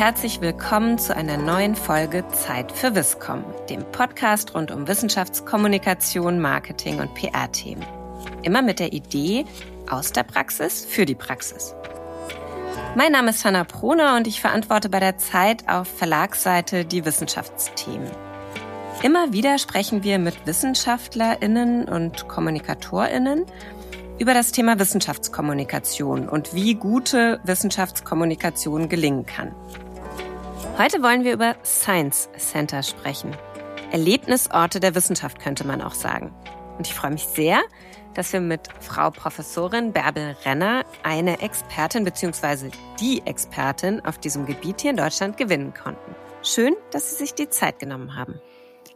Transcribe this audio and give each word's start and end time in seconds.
herzlich 0.00 0.40
willkommen 0.40 0.96
zu 0.96 1.14
einer 1.14 1.36
neuen 1.36 1.76
Folge 1.76 2.24
Zeit 2.28 2.72
für 2.72 2.94
Wisscom, 2.94 3.44
dem 3.68 3.84
Podcast 3.92 4.54
rund 4.54 4.70
um 4.70 4.88
Wissenschaftskommunikation, 4.88 6.40
Marketing 6.40 7.00
und 7.00 7.12
PR-Themen. 7.12 7.84
Immer 8.42 8.62
mit 8.62 8.78
der 8.78 8.94
Idee 8.94 9.44
aus 9.90 10.10
der 10.10 10.22
Praxis 10.22 10.86
für 10.86 11.04
die 11.04 11.14
Praxis. 11.14 11.74
Mein 12.96 13.12
Name 13.12 13.28
ist 13.28 13.44
Hanna 13.44 13.64
Proner 13.64 14.16
und 14.16 14.26
ich 14.26 14.40
verantworte 14.40 14.88
bei 14.88 15.00
der 15.00 15.18
Zeit 15.18 15.68
auf 15.68 15.86
Verlagsseite 15.86 16.86
die 16.86 17.04
Wissenschaftsthemen. 17.04 18.10
Immer 19.02 19.34
wieder 19.34 19.58
sprechen 19.58 20.02
wir 20.02 20.18
mit 20.18 20.46
WissenschaftlerInnen 20.46 21.90
und 21.90 22.26
KommunikatorInnen 22.26 23.44
über 24.18 24.32
das 24.32 24.52
Thema 24.52 24.78
Wissenschaftskommunikation 24.78 26.26
und 26.26 26.54
wie 26.54 26.74
gute 26.74 27.38
Wissenschaftskommunikation 27.44 28.88
gelingen 28.88 29.26
kann. 29.26 29.54
Heute 30.80 31.02
wollen 31.02 31.24
wir 31.24 31.34
über 31.34 31.56
Science 31.62 32.30
Center 32.38 32.82
sprechen. 32.82 33.36
Erlebnisorte 33.92 34.80
der 34.80 34.94
Wissenschaft 34.94 35.38
könnte 35.38 35.66
man 35.66 35.82
auch 35.82 35.92
sagen. 35.92 36.34
Und 36.78 36.86
ich 36.86 36.94
freue 36.94 37.10
mich 37.10 37.24
sehr, 37.24 37.60
dass 38.14 38.32
wir 38.32 38.40
mit 38.40 38.62
Frau 38.80 39.10
Professorin 39.10 39.92
Bärbel 39.92 40.34
Renner 40.46 40.86
eine 41.02 41.42
Expertin 41.42 42.04
bzw. 42.04 42.70
die 42.98 43.20
Expertin 43.26 44.02
auf 44.06 44.16
diesem 44.16 44.46
Gebiet 44.46 44.80
hier 44.80 44.92
in 44.92 44.96
Deutschland 44.96 45.36
gewinnen 45.36 45.74
konnten. 45.74 46.14
Schön, 46.42 46.74
dass 46.92 47.10
Sie 47.10 47.16
sich 47.16 47.34
die 47.34 47.50
Zeit 47.50 47.78
genommen 47.78 48.16
haben. 48.16 48.40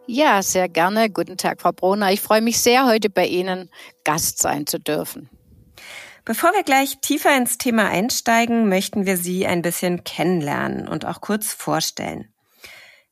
Ja, 0.07 0.43
sehr 0.43 0.71
gerne. 0.71 1.11
Guten 1.11 1.37
Tag, 1.37 1.61
Frau 1.61 1.73
Brunner. 1.73 2.13
Ich 2.13 2.23
freue 2.23 2.41
mich 2.41 2.63
sehr, 2.63 2.87
heute 2.87 3.11
bei 3.11 3.27
Ihnen 3.27 3.69
Gast 4.05 4.41
sein 4.41 4.67
zu 4.67 4.81
dürfen. 4.81 5.29
Bevor 6.25 6.53
wir 6.55 6.63
gleich 6.63 7.01
tiefer 7.01 7.37
ins 7.37 7.59
Thema 7.59 7.89
einsteigen, 7.89 8.69
möchten 8.69 9.05
wir 9.05 9.19
Sie 9.19 9.47
ein 9.47 9.61
bisschen 9.61 10.05
kennenlernen 10.05 10.89
und 10.89 11.05
auch 11.05 11.21
kurz 11.21 11.53
vorstellen. 11.53 12.33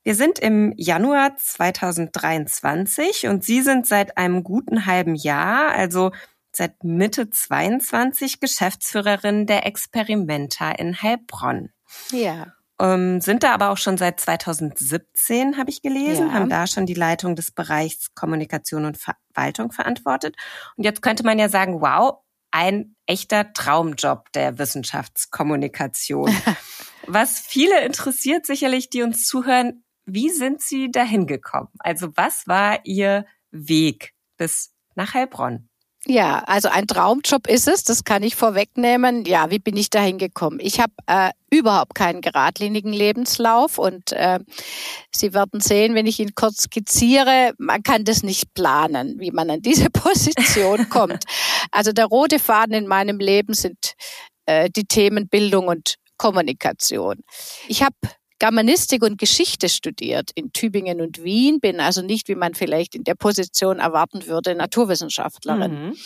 Wir 0.03 0.15
sind 0.15 0.39
im 0.39 0.73
Januar 0.77 1.37
2023 1.37 3.29
und 3.29 3.45
Sie 3.45 3.61
sind 3.61 3.87
seit 3.87 4.17
einem 4.17 4.43
guten 4.43 4.87
halben 4.87 5.15
Jahr, 5.15 5.73
also 5.73 6.11
seit 6.53 6.83
Mitte 6.85 7.29
22 7.29 8.41
Geschäftsführerin 8.41 9.47
der 9.47 9.67
Experimenta 9.67 10.71
in 10.73 11.03
Heilbronn. 11.03 11.71
Ja 12.11 12.55
ähm, 12.83 13.21
sind 13.21 13.45
da 13.45 13.53
aber 13.55 13.71
auch 13.71 13.77
schon 13.77 13.97
seit 13.97 14.19
2017, 14.19 15.57
habe 15.57 15.71
ich 15.71 15.83
gelesen, 15.83 16.29
ja. 16.29 16.33
haben 16.33 16.51
da 16.51 16.67
schon 16.67 16.85
die 16.85 16.95
Leitung 16.95 17.37
des 17.37 17.53
Bereichs 17.53 18.15
Kommunikation 18.15 18.85
und 18.85 18.99
Verwaltung 18.99 19.71
verantwortet. 19.71 20.37
Und 20.77 20.85
jetzt 20.85 21.01
könnte 21.01 21.25
man 21.25 21.39
ja 21.39 21.49
sagen, 21.49 21.81
wow, 21.81 22.19
ein 22.53 22.95
echter 23.07 23.53
Traumjob 23.53 24.31
der 24.33 24.59
Wissenschaftskommunikation. 24.59 26.31
was 27.07 27.41
viele 27.41 27.85
interessiert 27.85 28.47
sicherlich, 28.47 28.91
die 28.91 29.03
uns 29.03 29.27
zuhören, 29.27 29.85
wie 30.05 30.31
sind 30.31 30.61
Sie 30.61 30.91
dahin 30.91 31.27
gekommen? 31.27 31.69
Also 31.79 32.09
was 32.17 32.47
war 32.47 32.81
Ihr 32.85 33.27
Weg 33.51 34.15
bis 34.37 34.75
nach 34.95 35.15
Heilbronn? 35.15 35.69
Ja, 36.07 36.43
also 36.47 36.69
ein 36.69 36.89
Traumjob 36.89 37.47
ist 37.47 37.69
es, 37.69 37.85
das 37.85 38.03
kann 38.03 38.25
ich 38.25 38.35
vorwegnehmen. 38.35 39.25
Ja, 39.25 39.51
wie 39.51 39.61
bin 39.61 39.77
ich 39.77 39.89
dahin 39.89 40.19
gekommen? 40.19 40.59
Ich 40.61 40.81
habe 40.81 40.93
äh, 41.07 41.31
überhaupt 41.49 41.95
keinen 41.95 42.21
geradlinigen 42.21 42.93
Lebenslauf 42.93 43.79
und 43.79 44.11
äh, 44.11 44.41
Sie 45.15 45.33
werden 45.33 45.61
sehen, 45.61 45.95
wenn 45.95 46.07
ich 46.07 46.19
ihn 46.19 46.35
kurz 46.35 46.63
skizziere, 46.63 47.53
man 47.59 47.85
kann 47.85 48.05
das 48.05 48.25
nicht 48.25 48.53
planen, 48.53 49.21
wie 49.21 49.31
man 49.31 49.49
an 49.49 49.63
diese 49.63 49.91
Position 49.93 50.89
kommt. 50.89 51.25
Also 51.71 51.93
der 51.93 52.07
rote 52.07 52.41
Faden 52.41 52.75
in 52.75 52.89
meinem 52.89 53.21
Leben 53.21 53.55
sind 53.55 53.95
äh, 54.47 54.71
die 54.71 54.87
Themen 54.87 55.29
Bildung 55.29 55.69
und 55.69 55.97
Kommunikation. 56.17 57.19
Ich 57.69 57.83
habe 57.85 57.95
Germanistik 58.43 59.05
und 59.05 59.19
Geschichte 59.19 59.69
studiert 59.69 60.33
in 60.35 60.53
Tübingen 60.53 61.01
und 61.01 61.23
Wien, 61.23 61.61
bin 61.61 61.79
also 61.79 62.03
nicht, 62.03 62.27
wie 62.27 62.35
man 62.35 62.55
vielleicht 62.55 62.97
in 62.97 63.05
der 63.05 63.15
Position 63.15 63.79
erwarten 63.79 64.27
würde, 64.27 64.57
Naturwissenschaftlerin. 64.57 65.91
Mhm. 65.91 65.97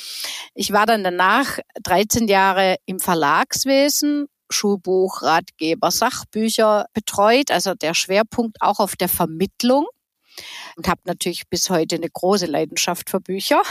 Ich 0.55 0.71
war 0.71 0.85
dann 0.85 1.03
danach 1.03 1.61
13 1.83 2.29
Jahre 2.29 2.77
im 2.85 3.01
Verlagswesen, 3.01 4.27
Schulbuch, 4.51 5.23
Ratgeber, 5.23 5.91
Sachbücher 5.91 6.85
betreut, 6.93 7.51
also 7.51 7.73
der 7.73 7.95
Schwerpunkt 7.95 8.59
auch 8.61 8.81
auf 8.81 8.97
der 8.97 9.09
Vermittlung 9.09 9.87
und 10.77 10.89
habe 10.89 11.01
natürlich 11.05 11.49
bis 11.49 11.71
heute 11.71 11.97
eine 11.97 12.11
große 12.11 12.45
Leidenschaft 12.45 13.09
für 13.09 13.21
Bücher. 13.21 13.63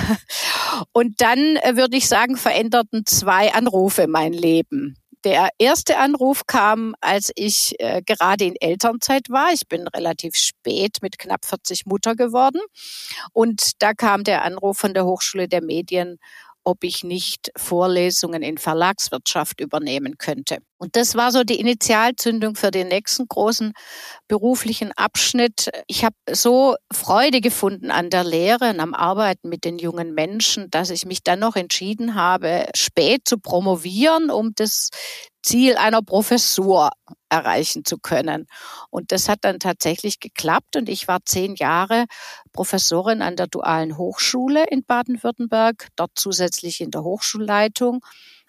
Und 0.92 1.22
dann 1.22 1.58
äh, 1.58 1.78
würde 1.78 1.96
ich 1.98 2.08
sagen, 2.08 2.36
veränderten 2.36 3.06
zwei 3.06 3.54
Anrufe 3.54 4.08
mein 4.08 4.34
Leben. 4.34 4.98
Der 5.26 5.50
erste 5.58 5.98
Anruf 5.98 6.46
kam, 6.46 6.94
als 7.02 7.32
ich 7.36 7.74
äh, 7.80 8.04
gerade 8.06 8.46
in 8.46 8.56
Elternzeit 8.58 9.32
war. 9.32 9.52
Ich 9.52 9.68
bin 9.68 9.88
relativ 9.88 10.36
spät 10.36 11.00
mit 11.02 11.18
knapp 11.18 11.46
40 11.46 11.88
Mutter 11.88 12.16
geworden. 12.16 12.62
Und 13.34 13.82
da 13.82 13.94
kam 13.96 14.24
der 14.24 14.44
Anruf 14.44 14.78
von 14.78 14.94
der 14.94 15.06
Hochschule 15.06 15.48
der 15.48 15.64
Medien, 15.64 16.20
ob 16.66 16.84
ich 16.84 17.04
nicht 17.04 17.52
Vorlesungen 17.56 18.42
in 18.42 18.58
Verlagswirtschaft 18.58 19.62
übernehmen 19.62 20.18
könnte. 20.18 20.58
Und 20.78 20.96
das 20.96 21.16
war 21.16 21.32
so 21.32 21.44
die 21.44 21.60
Initialzündung 21.60 22.56
für 22.56 22.72
den 22.72 22.90
nächsten 22.90 23.28
großen 23.28 23.72
beruflichen 24.28 24.92
Abschnitt. 24.92 25.70
Ich 25.88 26.04
habe 26.04 26.16
so 26.30 26.76
Freude 26.92 27.40
gefunden 27.40 27.92
an 27.92 28.10
der 28.10 28.24
Lehre 28.24 28.72
und 28.72 28.80
am 28.80 28.94
Arbeiten 28.94 29.48
mit 29.48 29.64
den 29.64 29.80
jungen 29.80 30.14
Menschen, 30.14 30.70
dass 30.72 30.90
ich 30.90 31.06
mich 31.06 31.24
dann 31.24 31.40
noch 31.40 31.56
entschieden 31.56 32.16
habe, 32.16 32.66
spät 32.76 33.22
zu 33.26 33.38
promovieren, 33.38 34.30
um 34.30 34.54
das 34.56 34.90
Ziel 35.46 35.78
einer 35.78 36.02
Professur 36.02 36.90
erreichen 37.30 37.86
zu 37.86 37.98
können. 38.00 38.48
Und 38.90 39.12
das 39.12 39.30
hat 39.30 39.40
dann 39.42 39.60
tatsächlich 39.60 40.20
geklappt 40.20 40.76
und 40.76 40.90
ich 40.90 41.08
war 41.08 41.20
zehn 41.24 41.56
Jahre 41.56 42.06
Professorin 42.52 43.22
an 43.22 43.36
der 43.36 43.48
Dualen 43.48 43.98
Hochschule 43.98 44.66
in 44.70 44.84
Baden-Württemberg, 44.84 45.90
dort 45.96 46.12
zusätzlich 46.16 46.82
in 46.82 46.92
der 46.92 47.04
Hochschulleitung 47.04 48.04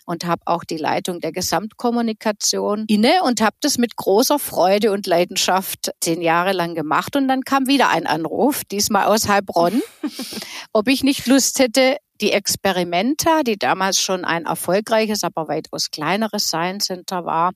und 0.07 0.25
habe 0.25 0.43
auch 0.47 0.65
die 0.65 0.79
Leitung 0.79 1.21
der 1.21 1.33
Gesamtkommunikation 1.33 2.85
inne 2.87 3.23
und 3.25 3.41
habe 3.41 3.57
das 3.61 3.77
mit 3.77 3.97
großer 3.97 4.39
Freude 4.39 4.93
und 4.93 5.07
Leidenschaft 5.07 5.91
zehn 6.01 6.23
Jahre 6.23 6.53
lang 6.53 6.75
gemacht. 6.75 7.17
Und 7.17 7.29
dann 7.29 7.43
kam 7.43 7.67
wieder 7.67 7.91
ein 7.91 8.07
Anruf, 8.07 8.63
diesmal 8.65 9.07
aus 9.07 9.29
Heilbronn, 9.29 9.83
ob 10.73 10.89
ich 10.89 11.03
nicht 11.03 11.27
Lust 11.27 11.59
hätte, 11.59 11.97
die 12.21 12.33
Experimenta, 12.33 13.43
die 13.43 13.59
damals 13.59 14.01
schon 14.01 14.25
ein 14.25 14.47
erfolgreiches, 14.47 15.25
aber 15.25 15.49
weitaus 15.49 15.91
kleineres 15.91 16.49
Science 16.49 16.87
Center 16.87 17.25
war, 17.25 17.53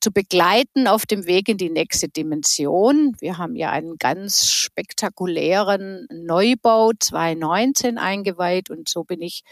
zu 0.00 0.10
begleiten 0.10 0.86
auf 0.86 1.06
dem 1.06 1.26
Weg 1.26 1.48
in 1.48 1.58
die 1.58 1.70
nächste 1.70 2.08
Dimension. 2.08 3.14
Wir 3.20 3.38
haben 3.38 3.56
ja 3.56 3.70
einen 3.70 3.96
ganz 3.98 4.50
spektakulären 4.50 6.06
Neubau 6.10 6.92
2019 6.98 7.98
eingeweiht 7.98 8.70
und 8.70 8.88
so 8.88 9.04
bin 9.04 9.20
ich 9.22 9.42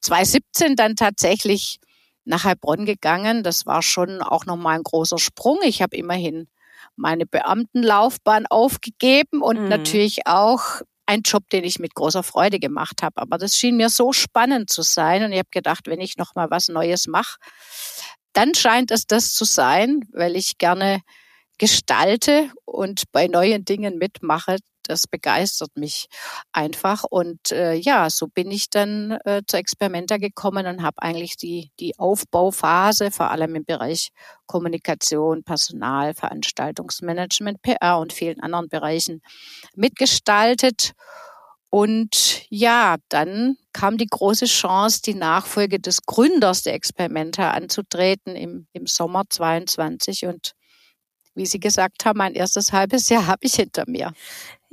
2017 0.00 0.76
dann 0.76 0.96
tatsächlich 0.96 1.78
nach 2.24 2.44
Heilbronn 2.44 2.86
gegangen. 2.86 3.42
Das 3.42 3.66
war 3.66 3.82
schon 3.82 4.22
auch 4.22 4.46
nochmal 4.46 4.76
ein 4.76 4.84
großer 4.84 5.18
Sprung. 5.18 5.58
Ich 5.62 5.82
habe 5.82 5.96
immerhin 5.96 6.48
meine 6.96 7.26
Beamtenlaufbahn 7.26 8.46
aufgegeben 8.46 9.42
und 9.42 9.60
mhm. 9.60 9.68
natürlich 9.68 10.26
auch 10.26 10.82
ein 11.06 11.22
Job, 11.22 11.48
den 11.50 11.64
ich 11.64 11.78
mit 11.78 11.94
großer 11.94 12.22
Freude 12.22 12.58
gemacht 12.58 13.02
habe. 13.02 13.20
Aber 13.20 13.38
das 13.38 13.56
schien 13.56 13.76
mir 13.76 13.88
so 13.90 14.12
spannend 14.12 14.70
zu 14.70 14.82
sein 14.82 15.24
und 15.24 15.32
ich 15.32 15.38
habe 15.38 15.50
gedacht, 15.50 15.86
wenn 15.86 16.00
ich 16.00 16.16
noch 16.16 16.34
mal 16.34 16.50
was 16.50 16.68
Neues 16.68 17.06
mache, 17.06 17.38
dann 18.32 18.54
scheint 18.54 18.90
es 18.90 19.06
das 19.06 19.34
zu 19.34 19.44
sein, 19.44 20.00
weil 20.12 20.36
ich 20.36 20.58
gerne 20.58 21.00
gestalte 21.58 22.50
und 22.64 23.04
bei 23.12 23.26
neuen 23.28 23.64
Dingen 23.64 23.98
mitmache, 23.98 24.56
das 24.88 25.06
begeistert 25.06 25.70
mich 25.76 26.06
einfach. 26.52 27.04
Und 27.04 27.52
äh, 27.52 27.74
ja, 27.74 28.10
so 28.10 28.28
bin 28.28 28.50
ich 28.50 28.70
dann 28.70 29.12
äh, 29.24 29.42
zu 29.46 29.56
Experimenta 29.56 30.16
gekommen 30.16 30.66
und 30.66 30.82
habe 30.82 31.02
eigentlich 31.02 31.36
die, 31.36 31.70
die 31.80 31.98
Aufbauphase, 31.98 33.10
vor 33.10 33.30
allem 33.30 33.54
im 33.54 33.64
Bereich 33.64 34.10
Kommunikation, 34.46 35.44
Personal, 35.44 36.14
Veranstaltungsmanagement, 36.14 37.62
PR 37.62 37.98
und 37.98 38.12
vielen 38.12 38.40
anderen 38.40 38.68
Bereichen 38.68 39.22
mitgestaltet. 39.74 40.92
Und 41.70 42.44
ja, 42.50 42.96
dann 43.08 43.56
kam 43.72 43.96
die 43.96 44.06
große 44.06 44.44
Chance, 44.44 45.00
die 45.02 45.14
Nachfolge 45.14 45.80
des 45.80 46.02
Gründers 46.02 46.62
der 46.62 46.74
Experimenta 46.74 47.52
anzutreten 47.52 48.36
im, 48.36 48.66
im 48.74 48.86
Sommer 48.86 49.22
22 49.26 50.26
und 50.26 50.52
wie 51.34 51.46
Sie 51.46 51.60
gesagt 51.60 52.04
haben, 52.04 52.18
mein 52.18 52.34
erstes 52.34 52.72
halbes 52.72 53.08
Jahr 53.08 53.26
habe 53.26 53.46
ich 53.46 53.54
hinter 53.54 53.84
mir. 53.86 54.12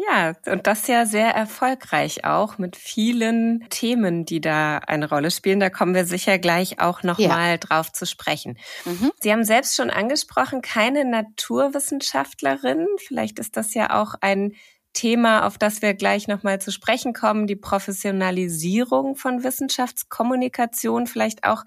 Ja, 0.08 0.34
und 0.46 0.66
das 0.66 0.88
ja 0.88 1.06
sehr 1.06 1.32
erfolgreich 1.32 2.24
auch 2.24 2.58
mit 2.58 2.78
vielen 2.78 3.68
Themen, 3.70 4.24
die 4.24 4.40
da 4.40 4.78
eine 4.78 5.10
Rolle 5.10 5.30
spielen. 5.30 5.60
Da 5.60 5.70
kommen 5.70 5.94
wir 5.94 6.06
sicher 6.06 6.40
gleich 6.40 6.80
auch 6.80 7.04
nochmal 7.04 7.50
ja. 7.52 7.58
drauf 7.58 7.92
zu 7.92 8.06
sprechen. 8.06 8.58
Mhm. 8.86 9.12
Sie 9.20 9.30
haben 9.30 9.44
selbst 9.44 9.76
schon 9.76 9.90
angesprochen, 9.90 10.62
keine 10.62 11.04
Naturwissenschaftlerin. 11.04 12.88
Vielleicht 12.98 13.40
ist 13.40 13.58
das 13.58 13.74
ja 13.74 14.02
auch 14.02 14.16
ein 14.22 14.54
Thema, 14.94 15.46
auf 15.46 15.58
das 15.58 15.82
wir 15.82 15.94
gleich 15.96 16.30
nochmal 16.30 16.62
zu 16.62 16.72
sprechen 16.72 17.12
kommen, 17.12 17.46
die 17.46 17.58
Professionalisierung 17.58 19.18
von 19.18 19.44
Wissenschaftskommunikation 19.44 21.08
vielleicht 21.08 21.44
auch 21.44 21.66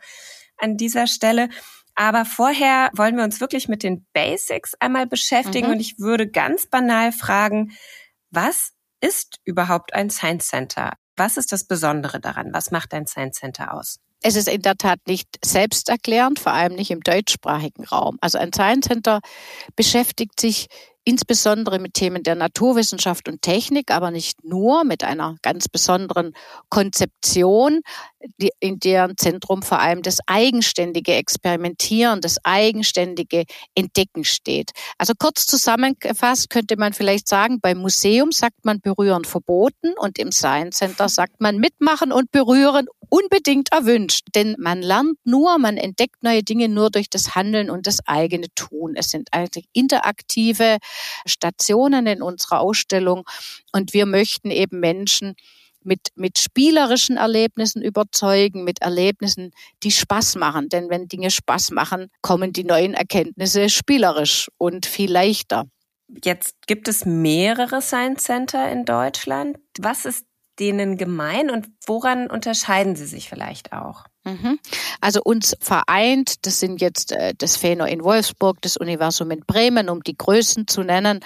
an 0.56 0.78
dieser 0.78 1.06
Stelle. 1.06 1.50
Aber 1.94 2.24
vorher 2.24 2.88
wollen 2.94 3.16
wir 3.16 3.24
uns 3.24 3.42
wirklich 3.42 3.68
mit 3.68 3.82
den 3.82 4.06
Basics 4.14 4.74
einmal 4.80 5.06
beschäftigen 5.06 5.66
mhm. 5.66 5.74
und 5.74 5.80
ich 5.80 5.98
würde 5.98 6.26
ganz 6.26 6.66
banal 6.66 7.12
fragen, 7.12 7.72
was 8.32 8.72
ist 9.00 9.38
überhaupt 9.44 9.94
ein 9.94 10.10
Science 10.10 10.48
Center? 10.48 10.94
Was 11.16 11.36
ist 11.36 11.52
das 11.52 11.64
Besondere 11.64 12.20
daran? 12.20 12.52
Was 12.52 12.70
macht 12.70 12.94
ein 12.94 13.06
Science 13.06 13.38
Center 13.38 13.74
aus? 13.74 13.98
Es 14.22 14.36
ist 14.36 14.48
in 14.48 14.62
der 14.62 14.76
Tat 14.76 15.00
nicht 15.06 15.28
selbsterklärend, 15.44 16.38
vor 16.38 16.52
allem 16.52 16.74
nicht 16.74 16.90
im 16.90 17.00
deutschsprachigen 17.00 17.84
Raum. 17.84 18.18
Also 18.20 18.38
ein 18.38 18.52
Science 18.52 18.86
Center 18.86 19.20
beschäftigt 19.76 20.40
sich 20.40 20.68
insbesondere 21.04 21.80
mit 21.80 21.94
Themen 21.94 22.22
der 22.22 22.36
Naturwissenschaft 22.36 23.28
und 23.28 23.42
Technik, 23.42 23.90
aber 23.90 24.10
nicht 24.10 24.44
nur, 24.44 24.84
mit 24.84 25.02
einer 25.02 25.36
ganz 25.42 25.68
besonderen 25.68 26.32
Konzeption, 26.68 27.80
die, 28.38 28.50
in 28.60 28.78
deren 28.78 29.16
Zentrum 29.16 29.62
vor 29.62 29.80
allem 29.80 30.02
das 30.02 30.18
eigenständige 30.26 31.14
Experimentieren, 31.14 32.20
das 32.20 32.36
eigenständige 32.44 33.44
Entdecken 33.74 34.24
steht. 34.24 34.70
Also 34.98 35.14
kurz 35.18 35.46
zusammengefasst 35.46 36.50
könnte 36.50 36.76
man 36.76 36.92
vielleicht 36.92 37.28
sagen, 37.28 37.60
beim 37.60 37.78
Museum 37.78 38.32
sagt 38.32 38.64
man 38.64 38.80
berühren 38.80 39.24
verboten 39.24 39.94
und 39.98 40.18
im 40.18 40.32
Science 40.32 40.78
Center 40.78 41.08
sagt 41.08 41.40
man 41.40 41.58
mitmachen 41.58 42.12
und 42.12 42.30
berühren 42.30 42.86
unbedingt 43.08 43.70
erwünscht. 43.72 44.28
Denn 44.34 44.56
man 44.58 44.80
lernt 44.80 45.18
nur, 45.24 45.58
man 45.58 45.76
entdeckt 45.76 46.22
neue 46.22 46.42
Dinge 46.42 46.68
nur 46.68 46.90
durch 46.90 47.10
das 47.10 47.34
Handeln 47.34 47.68
und 47.68 47.86
das 47.86 47.98
eigene 48.06 48.46
Tun. 48.54 48.94
Es 48.96 49.10
sind 49.10 49.28
eigentlich 49.32 49.66
interaktive 49.72 50.78
Stationen 51.26 52.06
in 52.06 52.22
unserer 52.22 52.60
Ausstellung 52.60 53.24
und 53.72 53.92
wir 53.92 54.06
möchten 54.06 54.50
eben 54.50 54.80
Menschen 54.80 55.34
mit, 55.84 56.08
mit 56.14 56.38
spielerischen 56.38 57.16
Erlebnissen 57.16 57.82
überzeugen, 57.82 58.64
mit 58.64 58.82
Erlebnissen, 58.82 59.52
die 59.82 59.90
Spaß 59.90 60.36
machen. 60.36 60.68
Denn 60.68 60.90
wenn 60.90 61.08
Dinge 61.08 61.30
Spaß 61.30 61.70
machen, 61.70 62.08
kommen 62.20 62.52
die 62.52 62.64
neuen 62.64 62.94
Erkenntnisse 62.94 63.68
spielerisch 63.68 64.48
und 64.58 64.86
viel 64.86 65.10
leichter. 65.10 65.64
Jetzt 66.24 66.66
gibt 66.66 66.88
es 66.88 67.04
mehrere 67.04 67.80
Science 67.80 68.24
Center 68.24 68.70
in 68.70 68.84
Deutschland. 68.84 69.58
Was 69.78 70.04
ist 70.04 70.26
denen 70.58 70.98
gemein 70.98 71.50
und 71.50 71.68
woran 71.86 72.28
unterscheiden 72.30 72.96
sie 72.96 73.06
sich 73.06 73.28
vielleicht 73.28 73.72
auch? 73.72 74.04
Mhm. 74.24 74.58
Also 75.00 75.20
uns 75.22 75.56
vereint, 75.60 76.46
das 76.46 76.60
sind 76.60 76.80
jetzt 76.80 77.12
äh, 77.12 77.34
das 77.36 77.56
Phäno 77.56 77.84
in 77.84 78.04
Wolfsburg, 78.04 78.58
das 78.60 78.76
Universum 78.76 79.30
in 79.32 79.40
Bremen, 79.40 79.88
um 79.88 80.02
die 80.02 80.16
Größen 80.16 80.68
zu 80.68 80.82
nennen, 80.82 81.20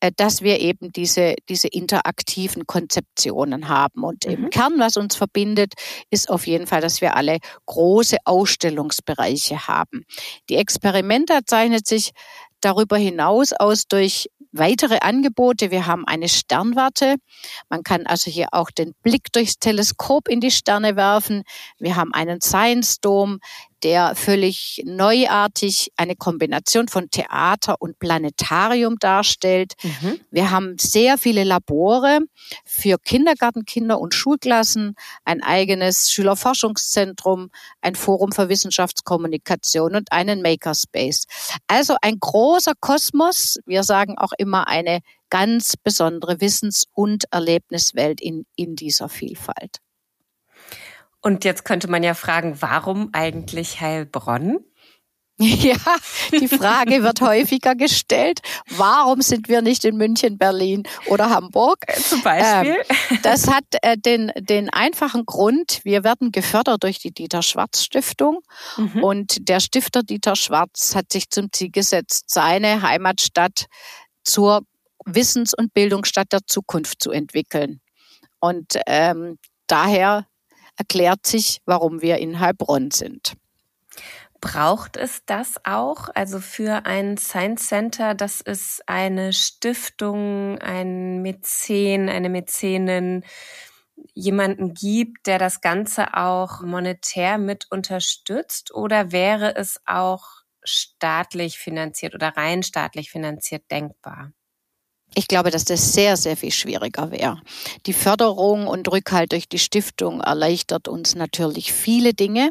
äh, 0.00 0.10
dass 0.16 0.42
wir 0.42 0.58
eben 0.60 0.92
diese, 0.92 1.36
diese 1.48 1.68
interaktiven 1.68 2.66
Konzeptionen 2.66 3.68
haben. 3.68 4.02
Und 4.02 4.26
mhm. 4.26 4.32
im 4.32 4.50
Kern, 4.50 4.74
was 4.78 4.96
uns 4.96 5.14
verbindet, 5.14 5.74
ist 6.10 6.28
auf 6.28 6.46
jeden 6.46 6.66
Fall, 6.66 6.80
dass 6.80 7.00
wir 7.00 7.16
alle 7.16 7.38
große 7.66 8.16
Ausstellungsbereiche 8.24 9.68
haben. 9.68 10.04
Die 10.48 10.56
Experimente 10.56 11.40
zeichnet 11.46 11.86
sich 11.86 12.10
darüber 12.60 12.96
hinaus 12.96 13.52
aus 13.52 13.86
durch 13.86 14.28
weitere 14.52 14.98
Angebote. 15.00 15.70
Wir 15.70 15.86
haben 15.86 16.06
eine 16.06 16.28
Sternwarte. 16.28 17.16
Man 17.68 17.82
kann 17.82 18.06
also 18.06 18.30
hier 18.30 18.48
auch 18.52 18.70
den 18.70 18.94
Blick 19.02 19.32
durchs 19.32 19.58
Teleskop 19.58 20.28
in 20.28 20.40
die 20.40 20.50
Sterne 20.50 20.96
werfen. 20.96 21.42
Wir 21.78 21.96
haben 21.96 22.12
einen 22.12 22.40
Science 22.40 23.00
Dome, 23.00 23.38
der 23.82 24.14
völlig 24.14 24.82
neuartig 24.84 25.92
eine 25.96 26.16
Kombination 26.16 26.88
von 26.88 27.10
Theater 27.10 27.76
und 27.80 27.98
Planetarium 27.98 28.98
darstellt. 28.98 29.74
Mhm. 29.82 30.20
Wir 30.30 30.50
haben 30.50 30.76
sehr 30.78 31.18
viele 31.18 31.44
Labore 31.44 32.20
für 32.64 32.98
Kindergartenkinder 32.98 33.98
und 33.98 34.14
Schulklassen, 34.14 34.94
ein 35.24 35.42
eigenes 35.42 36.10
Schülerforschungszentrum, 36.10 37.50
ein 37.80 37.94
Forum 37.94 38.32
für 38.32 38.48
Wissenschaftskommunikation 38.48 39.94
und 39.96 40.12
einen 40.12 40.42
Makerspace. 40.42 41.26
Also 41.66 41.96
ein 42.02 42.18
großer 42.20 42.72
Kosmos. 42.80 43.58
Wir 43.66 43.82
sagen 43.82 44.18
auch 44.18 44.32
immer 44.38 44.68
eine 44.68 45.00
ganz 45.30 45.76
besondere 45.76 46.40
Wissens- 46.40 46.86
und 46.92 47.24
Erlebniswelt 47.30 48.20
in, 48.20 48.44
in 48.56 48.76
dieser 48.76 49.08
Vielfalt. 49.08 49.78
Und 51.22 51.44
jetzt 51.44 51.64
könnte 51.64 51.88
man 51.88 52.02
ja 52.02 52.14
fragen, 52.14 52.56
warum 52.60 53.10
eigentlich 53.12 53.80
Heilbronn? 53.80 54.64
Ja, 55.40 55.76
die 56.32 56.48
Frage 56.48 57.02
wird 57.02 57.22
häufiger 57.22 57.74
gestellt. 57.74 58.40
Warum 58.68 59.22
sind 59.22 59.48
wir 59.48 59.62
nicht 59.62 59.86
in 59.86 59.96
München, 59.96 60.36
Berlin 60.36 60.82
oder 61.06 61.30
Hamburg? 61.30 61.78
Äh, 61.86 61.94
zum 61.94 62.22
Beispiel. 62.22 62.76
Ähm, 62.88 63.18
das 63.22 63.48
hat 63.48 63.64
äh, 63.80 63.96
den, 63.96 64.32
den 64.36 64.68
einfachen 64.68 65.24
Grund, 65.24 65.80
wir 65.82 66.04
werden 66.04 66.30
gefördert 66.30 66.82
durch 66.82 66.98
die 66.98 67.12
Dieter 67.12 67.40
Schwarz 67.40 67.82
Stiftung. 67.82 68.40
Mhm. 68.76 69.02
Und 69.02 69.48
der 69.48 69.60
Stifter 69.60 70.02
Dieter 70.02 70.36
Schwarz 70.36 70.94
hat 70.94 71.10
sich 71.10 71.30
zum 71.30 71.50
Ziel 71.52 71.70
gesetzt, 71.70 72.24
seine 72.28 72.82
Heimatstadt 72.82 73.64
zur 74.24 74.60
Wissens- 75.06 75.54
und 75.54 75.72
Bildungsstadt 75.72 76.32
der 76.32 76.40
Zukunft 76.46 77.02
zu 77.02 77.12
entwickeln. 77.12 77.80
Und 78.40 78.78
ähm, 78.86 79.38
daher 79.66 80.26
erklärt 80.80 81.26
sich, 81.26 81.60
warum 81.66 82.00
wir 82.00 82.16
in 82.16 82.40
Heilbronn 82.40 82.90
sind. 82.90 83.34
Braucht 84.40 84.96
es 84.96 85.22
das 85.26 85.56
auch? 85.64 86.08
Also 86.14 86.40
für 86.40 86.86
ein 86.86 87.18
Science 87.18 87.68
Center, 87.68 88.14
dass 88.14 88.40
es 88.40 88.80
eine 88.86 89.34
Stiftung, 89.34 90.58
ein 90.58 91.20
Mäzen, 91.20 92.08
eine 92.08 92.30
Mäzenin, 92.30 93.22
jemanden 94.14 94.72
gibt, 94.72 95.26
der 95.26 95.38
das 95.38 95.60
Ganze 95.60 96.14
auch 96.14 96.62
monetär 96.62 97.36
mit 97.36 97.66
unterstützt? 97.70 98.72
Oder 98.74 99.12
wäre 99.12 99.54
es 99.56 99.82
auch 99.84 100.24
staatlich 100.64 101.58
finanziert 101.58 102.14
oder 102.14 102.28
rein 102.34 102.62
staatlich 102.62 103.10
finanziert 103.10 103.70
denkbar? 103.70 104.32
Ich 105.14 105.28
glaube, 105.28 105.50
dass 105.50 105.64
das 105.64 105.92
sehr, 105.92 106.16
sehr 106.16 106.36
viel 106.36 106.52
schwieriger 106.52 107.10
wäre. 107.10 107.40
Die 107.86 107.92
Förderung 107.92 108.66
und 108.66 108.90
Rückhalt 108.90 109.32
durch 109.32 109.48
die 109.48 109.58
Stiftung 109.58 110.20
erleichtert 110.20 110.88
uns 110.88 111.14
natürlich 111.14 111.72
viele 111.72 112.14
Dinge 112.14 112.50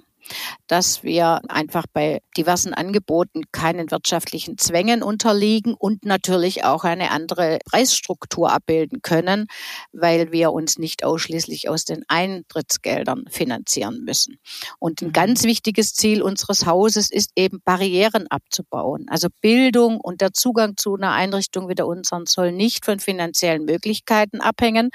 dass 0.67 1.03
wir 1.03 1.41
einfach 1.49 1.85
bei 1.91 2.21
diversen 2.37 2.73
Angeboten 2.73 3.43
keinen 3.51 3.91
wirtschaftlichen 3.91 4.57
Zwängen 4.57 5.03
unterliegen 5.03 5.73
und 5.73 6.05
natürlich 6.05 6.63
auch 6.63 6.83
eine 6.83 7.11
andere 7.11 7.59
Preisstruktur 7.65 8.51
abbilden 8.51 9.01
können, 9.01 9.47
weil 9.91 10.31
wir 10.31 10.51
uns 10.51 10.77
nicht 10.77 11.03
ausschließlich 11.03 11.69
aus 11.69 11.85
den 11.85 12.03
Eintrittsgeldern 12.07 13.25
finanzieren 13.29 14.03
müssen. 14.03 14.39
Und 14.79 15.01
ein 15.01 15.11
ganz 15.11 15.43
wichtiges 15.43 15.93
Ziel 15.93 16.21
unseres 16.21 16.65
Hauses 16.65 17.09
ist 17.09 17.31
eben 17.35 17.61
Barrieren 17.63 18.27
abzubauen. 18.27 19.05
Also 19.09 19.27
Bildung 19.41 19.99
und 19.99 20.21
der 20.21 20.33
Zugang 20.33 20.77
zu 20.77 20.95
einer 20.95 21.11
Einrichtung 21.11 21.69
wie 21.69 21.75
der 21.75 21.87
unseren 21.87 22.25
soll 22.25 22.51
nicht 22.51 22.85
von 22.85 22.99
finanziellen 22.99 23.65
Möglichkeiten 23.65 24.41
abhängen, 24.41 24.89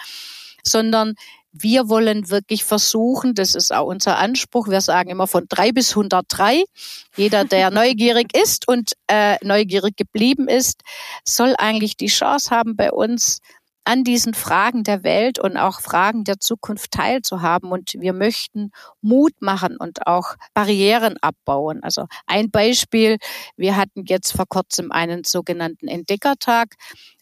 sondern 0.63 1.15
wir 1.57 1.89
wollen 1.89 2.31
wirklich 2.31 2.65
versuchen, 2.65 3.35
das 3.35 3.55
ist 3.55 3.73
auch 3.73 3.87
unser 3.87 4.19
Anspruch, 4.19 4.69
wir 4.69 4.81
sagen 4.81 5.11
immer 5.11 5.29
von 5.29 5.47
drei 5.49 5.71
bis 5.71 5.91
103. 5.91 6.65
Jeder, 7.17 7.45
der 7.45 7.71
neugierig 7.71 8.37
ist 8.37 8.67
und 8.67 8.93
äh, 9.07 9.37
neugierig 9.43 9.97
geblieben 9.97 10.49
ist, 10.49 10.83
soll 11.25 11.55
eigentlich 11.57 11.97
die 11.97 12.09
Chance 12.09 12.51
haben, 12.51 12.75
bei 12.75 12.91
uns 12.91 13.39
an 13.85 14.03
diesen 14.03 14.35
Fragen 14.35 14.83
der 14.83 15.05
Welt 15.05 15.39
und 15.39 15.57
auch 15.57 15.81
Fragen 15.81 16.25
der 16.25 16.41
Zukunft 16.41 16.91
teilzuhaben. 16.91 17.71
Und 17.71 17.93
wir 17.99 18.15
möchten 18.15 18.73
Mut 19.01 19.35
machen 19.41 19.77
und 19.77 20.07
auch 20.07 20.35
Barrieren 20.55 21.17
abbauen. 21.21 21.83
Also 21.83 22.07
ein 22.27 22.51
Beispiel, 22.51 23.19
wir 23.57 23.77
hatten 23.77 24.05
jetzt 24.07 24.33
vor 24.33 24.47
kurzem 24.49 24.91
einen 24.91 25.23
sogenannten 25.25 25.87
Entdeckertag 25.87 26.75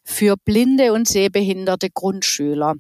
für 0.05 0.37
blinde 0.37 0.93
und 0.93 1.07
sehbehinderte 1.07 1.91
Grundschüler. 1.91 2.77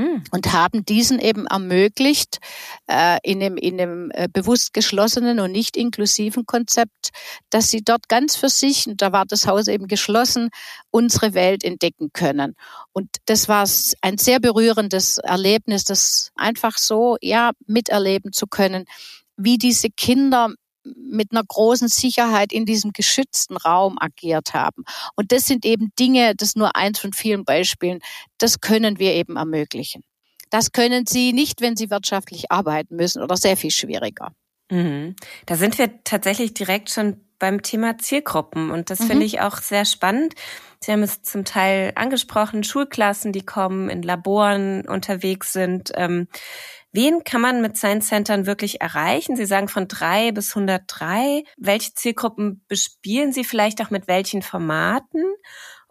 Hm. 0.00 0.22
und 0.30 0.50
haben 0.54 0.82
diesen 0.86 1.18
eben 1.18 1.46
ermöglicht, 1.46 2.38
äh, 2.86 3.18
in 3.22 3.38
dem, 3.38 3.58
in 3.58 3.76
dem 3.76 4.10
äh, 4.14 4.28
bewusst 4.32 4.72
geschlossenen 4.72 5.40
und 5.40 5.52
nicht 5.52 5.76
inklusiven 5.76 6.46
Konzept, 6.46 7.10
dass 7.50 7.68
sie 7.68 7.82
dort 7.84 8.08
ganz 8.08 8.34
für 8.34 8.48
sich, 8.48 8.86
und 8.86 9.02
da 9.02 9.12
war 9.12 9.26
das 9.26 9.46
Haus 9.46 9.68
eben 9.68 9.88
geschlossen, 9.88 10.48
unsere 10.90 11.34
Welt 11.34 11.64
entdecken 11.64 12.14
können. 12.14 12.56
Und 12.94 13.10
das 13.26 13.46
war 13.46 13.68
ein 14.00 14.16
sehr 14.16 14.40
berührendes 14.40 15.18
Erlebnis, 15.18 15.84
das 15.84 16.30
einfach 16.34 16.78
so, 16.78 17.18
ja, 17.20 17.50
miterleben 17.66 18.32
zu 18.32 18.46
können, 18.46 18.86
wie 19.36 19.58
diese 19.58 19.90
Kinder 19.90 20.54
mit 20.84 21.32
einer 21.32 21.44
großen 21.46 21.88
Sicherheit 21.88 22.52
in 22.52 22.64
diesem 22.64 22.92
geschützten 22.92 23.56
Raum 23.56 23.96
agiert 24.00 24.54
haben. 24.54 24.84
Und 25.14 25.32
das 25.32 25.46
sind 25.46 25.64
eben 25.64 25.92
Dinge, 25.98 26.34
das 26.34 26.50
ist 26.50 26.56
nur 26.56 26.76
eins 26.76 26.98
von 26.98 27.12
vielen 27.12 27.44
Beispielen, 27.44 28.00
das 28.38 28.60
können 28.60 28.98
wir 28.98 29.14
eben 29.14 29.36
ermöglichen. 29.36 30.02
Das 30.50 30.72
können 30.72 31.06
sie 31.06 31.32
nicht, 31.32 31.60
wenn 31.60 31.76
sie 31.76 31.90
wirtschaftlich 31.90 32.50
arbeiten 32.50 32.96
müssen 32.96 33.22
oder 33.22 33.36
sehr 33.36 33.56
viel 33.56 33.70
schwieriger. 33.70 34.32
Mhm. 34.70 35.14
Da 35.46 35.56
sind 35.56 35.78
wir 35.78 36.02
tatsächlich 36.04 36.54
direkt 36.54 36.90
schon 36.90 37.20
beim 37.40 37.62
Thema 37.62 37.98
Zielgruppen. 37.98 38.70
Und 38.70 38.90
das 38.90 39.00
mhm. 39.00 39.06
finde 39.06 39.26
ich 39.26 39.40
auch 39.40 39.58
sehr 39.58 39.84
spannend. 39.84 40.34
Sie 40.80 40.92
haben 40.92 41.02
es 41.02 41.22
zum 41.22 41.44
Teil 41.44 41.92
angesprochen, 41.96 42.62
Schulklassen, 42.62 43.32
die 43.32 43.44
kommen, 43.44 43.90
in 43.90 44.02
Laboren 44.02 44.86
unterwegs 44.86 45.52
sind. 45.52 45.90
Ähm, 45.94 46.28
wen 46.92 47.24
kann 47.24 47.40
man 47.40 47.60
mit 47.60 47.76
Science 47.76 48.08
Centern 48.08 48.46
wirklich 48.46 48.80
erreichen? 48.80 49.36
Sie 49.36 49.46
sagen 49.46 49.68
von 49.68 49.88
drei 49.88 50.32
bis 50.32 50.56
103. 50.56 51.44
Welche 51.56 51.94
Zielgruppen 51.94 52.64
bespielen 52.68 53.32
Sie 53.32 53.44
vielleicht 53.44 53.80
auch 53.82 53.90
mit 53.90 54.08
welchen 54.08 54.42
Formaten? 54.42 55.24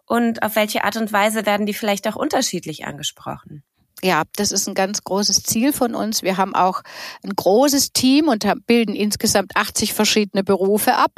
Und 0.06 0.42
auf 0.42 0.56
welche 0.56 0.84
Art 0.84 0.96
und 0.96 1.12
Weise 1.12 1.46
werden 1.46 1.66
die 1.66 1.74
vielleicht 1.74 2.08
auch 2.08 2.16
unterschiedlich 2.16 2.84
angesprochen? 2.84 3.62
Ja, 4.02 4.22
das 4.36 4.52
ist 4.52 4.66
ein 4.66 4.74
ganz 4.74 5.02
großes 5.02 5.42
Ziel 5.42 5.72
von 5.72 5.94
uns. 5.94 6.22
Wir 6.22 6.36
haben 6.36 6.54
auch 6.54 6.82
ein 7.22 7.32
großes 7.34 7.92
Team 7.92 8.28
und 8.28 8.44
bilden 8.66 8.94
insgesamt 8.94 9.56
80 9.56 9.92
verschiedene 9.92 10.42
Berufe 10.42 10.96
ab. 10.96 11.12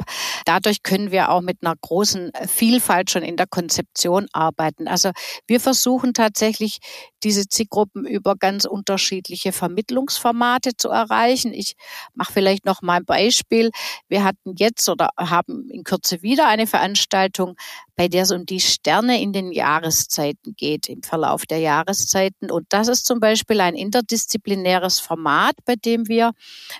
Dadurch 0.45 0.83
können 0.83 1.11
wir 1.11 1.29
auch 1.29 1.41
mit 1.41 1.59
einer 1.61 1.75
großen 1.79 2.31
Vielfalt 2.47 3.09
schon 3.11 3.23
in 3.23 3.37
der 3.37 3.47
Konzeption 3.47 4.27
arbeiten. 4.33 4.87
Also 4.87 5.11
wir 5.47 5.59
versuchen 5.59 6.13
tatsächlich 6.13 6.79
diese 7.23 7.47
Zielgruppen 7.47 8.05
über 8.05 8.35
ganz 8.35 8.65
unterschiedliche 8.65 9.53
Vermittlungsformate 9.53 10.71
zu 10.75 10.89
erreichen. 10.89 11.53
Ich 11.53 11.75
mache 12.13 12.33
vielleicht 12.33 12.65
noch 12.65 12.81
mal 12.81 12.97
ein 12.97 13.05
Beispiel. 13.05 13.71
Wir 14.09 14.23
hatten 14.23 14.55
jetzt 14.57 14.89
oder 14.89 15.09
haben 15.17 15.69
in 15.69 15.83
Kürze 15.83 16.21
wieder 16.21 16.47
eine 16.47 16.67
Veranstaltung 16.67 17.55
bei 17.95 18.07
der 18.07 18.23
es 18.23 18.31
um 18.31 18.45
die 18.45 18.59
Sterne 18.59 19.21
in 19.21 19.33
den 19.33 19.51
Jahreszeiten 19.51 20.55
geht, 20.55 20.89
im 20.89 21.03
Verlauf 21.03 21.45
der 21.45 21.59
Jahreszeiten. 21.59 22.49
Und 22.49 22.65
das 22.69 22.87
ist 22.87 23.05
zum 23.05 23.19
Beispiel 23.19 23.61
ein 23.61 23.75
interdisziplinäres 23.75 24.99
Format, 24.99 25.53
bei 25.65 25.75
dem 25.75 26.07
wir 26.07 26.31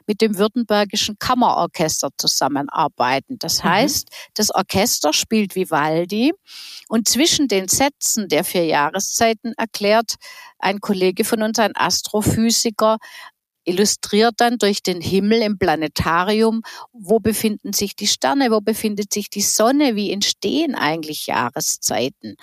mit 0.08 0.22
dem 0.22 0.38
Württembergischen 0.38 1.18
Kammerorchester 1.20 2.10
zusammenarbeiten. 2.18 3.38
Das 3.38 3.64
mhm. 3.64 3.70
heißt, 3.70 4.08
das 4.34 4.54
Orchester 4.54 5.14
spielt 5.14 5.56
Vivaldi 5.56 6.34
und 6.90 7.08
zwischen 7.08 7.48
den 7.48 7.68
Sätzen 7.68 8.28
der 8.28 8.44
vier 8.44 8.66
Jahreszeiten 8.66 9.54
erklärt 9.58 10.16
ein 10.64 10.80
Kollege 10.80 11.26
von 11.26 11.44
uns, 11.44 11.60
ein 11.60 11.76
Astrophysiker, 11.76 12.98
illustriert 13.66 14.36
dann 14.38 14.58
durch 14.58 14.84
den 14.84 15.02
Himmel 15.02 15.42
im 15.42 15.58
Planetarium, 15.58 16.62
wo 16.92 17.20
befinden 17.20 17.74
sich 17.74 17.96
die 17.96 18.08
Sterne, 18.08 18.52
wo 18.52 18.62
befindet 18.62 19.14
sich 19.14 19.30
die 19.30 19.42
Sonne, 19.42 19.96
wie 19.96 20.12
entstehen 20.12 20.76
eigentlich 20.76 21.28
Jahreszeiten. 21.28 22.36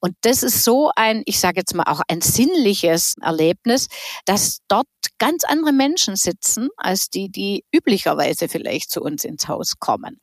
Und 0.00 0.16
das 0.22 0.42
ist 0.42 0.64
so 0.64 0.90
ein, 0.96 1.22
ich 1.26 1.40
sage 1.40 1.60
jetzt 1.60 1.74
mal 1.74 1.84
auch 1.86 2.02
ein 2.08 2.20
sinnliches 2.20 3.14
Erlebnis, 3.20 3.88
dass 4.24 4.58
dort 4.68 4.86
ganz 5.18 5.44
andere 5.44 5.72
Menschen 5.72 6.16
sitzen, 6.16 6.68
als 6.76 7.08
die, 7.08 7.30
die 7.30 7.64
üblicherweise 7.72 8.48
vielleicht 8.48 8.90
zu 8.90 9.00
uns 9.00 9.24
ins 9.24 9.48
Haus 9.48 9.78
kommen. 9.78 10.20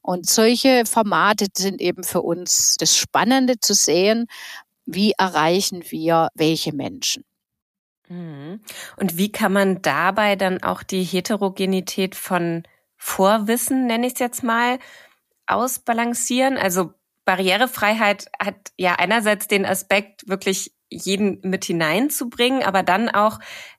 Und 0.00 0.28
solche 0.28 0.84
Formate 0.86 1.46
sind 1.56 1.80
eben 1.80 2.04
für 2.04 2.22
uns 2.22 2.76
das 2.78 2.96
Spannende 2.96 3.60
zu 3.60 3.74
sehen, 3.74 4.26
wie 4.84 5.12
erreichen 5.12 5.84
wir 5.90 6.28
welche 6.34 6.72
Menschen. 6.72 7.24
Mhm. 8.12 8.60
Und 8.96 9.16
wie 9.16 9.32
kann 9.32 9.52
man 9.52 9.80
dabei 9.80 10.36
dann 10.36 10.62
auch 10.62 10.82
die 10.82 11.02
Heterogenität 11.02 12.14
von 12.14 12.64
Vorwissen, 12.96 13.86
nenne 13.86 14.06
ich 14.06 14.14
es 14.14 14.18
jetzt 14.18 14.42
mal, 14.42 14.78
ausbalancieren? 15.46 16.58
Also 16.58 16.92
Barrierefreiheit 17.24 18.30
hat 18.38 18.72
ja 18.76 18.96
einerseits 18.96 19.48
den 19.48 19.64
Aspekt, 19.64 20.28
wirklich 20.28 20.72
jeden 20.90 21.40
mit 21.42 21.64
hineinzubringen, 21.64 22.62
aber 22.62 22.82
dann 22.82 23.08
auch, 23.08 23.38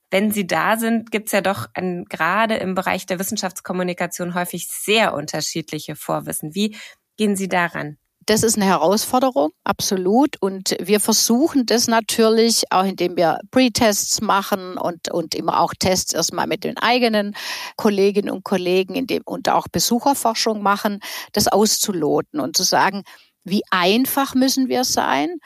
wenn 0.09 0.31
sie 0.31 0.47
da 0.47 0.77
sind, 0.77 1.11
gibt 1.11 1.27
es 1.27 1.31
ja 1.31 1.41
doch 1.41 1.67
ein, 1.75 2.05
gerade 2.05 2.55
im 2.55 2.73
Bereich 2.73 3.05
der 3.05 3.19
Wissenschaftskommunikation 3.19 4.33
häufig 4.33 4.67
sehr 4.67 5.13
unterschiedliche 5.13 5.95
Vorwissen. 5.95 6.55
Wie 6.55 6.75
gehen 7.17 7.35
Sie 7.35 7.47
daran? 7.47 7.97
Das 8.25 8.43
ist 8.43 8.55
eine 8.55 8.65
Herausforderung, 8.65 9.51
absolut. 9.63 10.41
Und 10.41 10.75
wir 10.79 10.99
versuchen 10.99 11.65
das 11.65 11.87
natürlich, 11.87 12.63
auch 12.71 12.85
indem 12.85 13.17
wir 13.17 13.39
Pre-Tests 13.51 14.21
machen 14.21 14.77
und, 14.77 15.11
und 15.11 15.35
immer 15.35 15.59
auch 15.59 15.73
Tests 15.77 16.13
erstmal 16.13 16.47
mit 16.47 16.63
den 16.63 16.77
eigenen 16.77 17.35
Kolleginnen 17.75 18.29
und 18.29 18.43
Kollegen 18.43 18.95
indem, 18.95 19.23
und 19.25 19.49
auch 19.49 19.67
Besucherforschung 19.67 20.61
machen, 20.61 20.99
das 21.31 21.47
auszuloten 21.47 22.39
und 22.39 22.55
zu 22.55 22.63
sagen, 22.63 23.03
wie 23.43 23.63
einfach 23.71 24.35
müssen 24.35 24.69
wir 24.69 24.83
sein? 24.85 25.37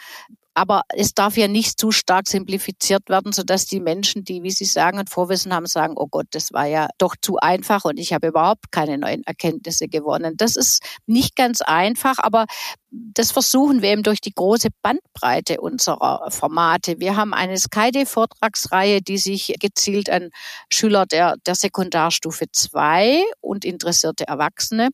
Aber 0.57 0.81
es 0.89 1.13
darf 1.13 1.37
ja 1.37 1.47
nicht 1.47 1.79
zu 1.79 1.91
stark 1.91 2.27
simplifiziert 2.27 3.09
werden, 3.09 3.31
sodass 3.31 3.67
die 3.67 3.79
Menschen, 3.79 4.23
die, 4.23 4.41
wie 4.41 4.49
Sie 4.49 4.65
sagen, 4.65 4.97
ein 4.97 5.05
Vorwissen 5.05 5.53
haben, 5.53 5.67
sagen, 5.67 5.93
oh 5.95 6.07
Gott, 6.09 6.25
das 6.31 6.51
war 6.51 6.65
ja 6.65 6.87
doch 6.97 7.15
zu 7.21 7.37
einfach 7.37 7.85
und 7.85 7.99
ich 7.99 8.11
habe 8.11 8.29
überhaupt 8.29 8.71
keine 8.71 8.97
neuen 8.97 9.23
Erkenntnisse 9.23 9.87
gewonnen. 9.87 10.33
Das 10.35 10.55
ist 10.55 10.81
nicht 11.05 11.35
ganz 11.35 11.61
einfach, 11.61 12.15
aber 12.17 12.47
das 12.89 13.31
versuchen 13.31 13.83
wir 13.83 13.91
eben 13.91 14.01
durch 14.01 14.19
die 14.19 14.33
große 14.33 14.69
Bandbreite 14.81 15.61
unserer 15.61 16.31
Formate. 16.31 16.99
Wir 16.99 17.15
haben 17.15 17.35
eine 17.35 17.59
SkyDay-Vortragsreihe, 17.59 19.03
die 19.03 19.19
sich 19.19 19.53
gezielt 19.59 20.09
an 20.09 20.31
Schüler 20.71 21.05
der, 21.05 21.35
der 21.45 21.53
Sekundarstufe 21.53 22.45
2 22.51 23.23
und 23.41 23.63
interessierte 23.63 24.27
Erwachsene 24.27 24.89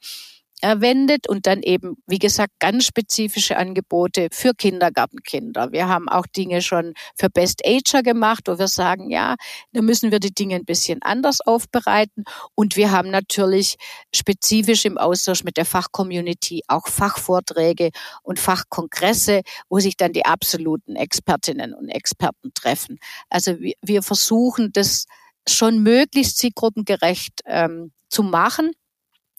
erwendet 0.63 1.27
und 1.27 1.45
dann 1.45 1.61
eben, 1.61 1.97
wie 2.07 2.19
gesagt, 2.19 2.53
ganz 2.59 2.85
spezifische 2.85 3.57
Angebote 3.57 4.29
für 4.31 4.53
Kindergartenkinder. 4.53 5.73
Wir 5.73 5.89
haben 5.89 6.07
auch 6.07 6.25
Dinge 6.25 6.61
schon 6.61 6.93
für 7.15 7.29
Best 7.29 7.63
Ager 7.65 8.01
gemacht, 8.01 8.43
wo 8.47 8.57
wir 8.57 8.69
sagen, 8.69 9.09
ja, 9.09 9.35
da 9.73 9.81
müssen 9.81 10.11
wir 10.11 10.21
die 10.21 10.33
Dinge 10.33 10.55
ein 10.55 10.63
bisschen 10.63 11.01
anders 11.01 11.41
aufbereiten. 11.41 12.23
Und 12.55 12.77
wir 12.77 12.91
haben 12.91 13.11
natürlich 13.11 13.75
spezifisch 14.15 14.85
im 14.85 14.97
Austausch 14.97 15.43
mit 15.43 15.57
der 15.57 15.65
Fachcommunity 15.65 16.61
auch 16.69 16.87
Fachvorträge 16.87 17.89
und 18.21 18.39
Fachkongresse, 18.39 19.41
wo 19.69 19.79
sich 19.79 19.97
dann 19.97 20.13
die 20.13 20.25
absoluten 20.25 20.95
Expertinnen 20.95 21.73
und 21.73 21.89
Experten 21.89 22.53
treffen. 22.53 22.99
Also 23.29 23.57
wir, 23.59 24.01
versuchen 24.01 24.71
das 24.71 25.07
schon 25.47 25.83
möglichst 25.83 26.37
zielgruppengerecht 26.37 27.41
ähm, 27.45 27.91
zu 28.07 28.23
machen. 28.23 28.71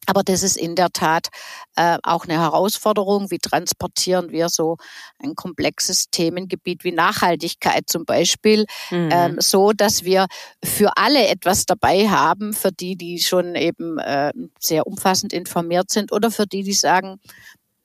Aber 0.06 0.22
das 0.22 0.42
ist 0.42 0.56
in 0.56 0.74
der 0.74 0.90
Tat 0.90 1.28
äh, 1.76 1.98
auch 2.02 2.24
eine 2.24 2.34
Herausforderung. 2.40 3.30
Wie 3.30 3.38
transportieren 3.38 4.30
wir 4.30 4.48
so 4.48 4.76
ein 5.22 5.34
komplexes 5.34 6.10
Themengebiet 6.10 6.84
wie 6.84 6.92
Nachhaltigkeit 6.92 7.88
zum 7.88 8.04
Beispiel, 8.04 8.66
mhm. 8.90 9.08
ähm, 9.12 9.36
so 9.40 9.72
dass 9.72 10.04
wir 10.04 10.26
für 10.62 10.96
alle 10.96 11.26
etwas 11.28 11.66
dabei 11.66 12.08
haben, 12.08 12.52
für 12.52 12.72
die, 12.72 12.96
die 12.96 13.18
schon 13.18 13.54
eben 13.54 13.98
äh, 13.98 14.32
sehr 14.58 14.86
umfassend 14.86 15.32
informiert 15.32 15.90
sind 15.90 16.12
oder 16.12 16.30
für 16.30 16.46
die, 16.46 16.62
die 16.62 16.72
sagen, 16.72 17.20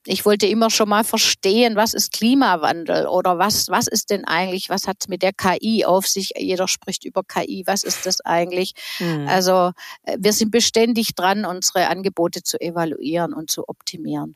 ich 0.10 0.26
wollte 0.26 0.48
immer 0.48 0.70
schon 0.72 0.90
mal 0.90 1.04
verstehen, 1.04 1.76
was 1.76 1.94
ist 1.94 2.12
Klimawandel 2.12 3.06
oder 3.06 3.38
was, 3.38 3.70
was 3.70 3.88
ist 3.88 4.10
denn 4.10 4.26
eigentlich, 4.26 4.70
was 4.70 4.88
hat 4.88 4.98
es 5.02 5.08
mit 5.08 5.22
der 5.22 5.34
KI 5.34 5.86
auf 5.86 6.08
sich? 6.08 6.32
Jeder 6.36 6.68
spricht 6.68 7.06
über 7.06 7.24
KI, 7.24 7.64
was 7.68 7.84
ist 7.84 8.06
das 8.08 8.20
eigentlich? 8.22 8.74
Mhm. 9.00 9.28
Also 9.28 9.72
äh, 10.04 10.18
wir 10.20 10.34
sind 10.34 10.52
beständig 10.52 11.14
dran, 11.14 11.46
unsere 11.46 11.88
Angebote 11.88 12.42
zu 12.42 12.60
evaluieren 12.60 13.34
und 13.34 13.52
zu 13.52 13.70
optimieren. 13.70 14.36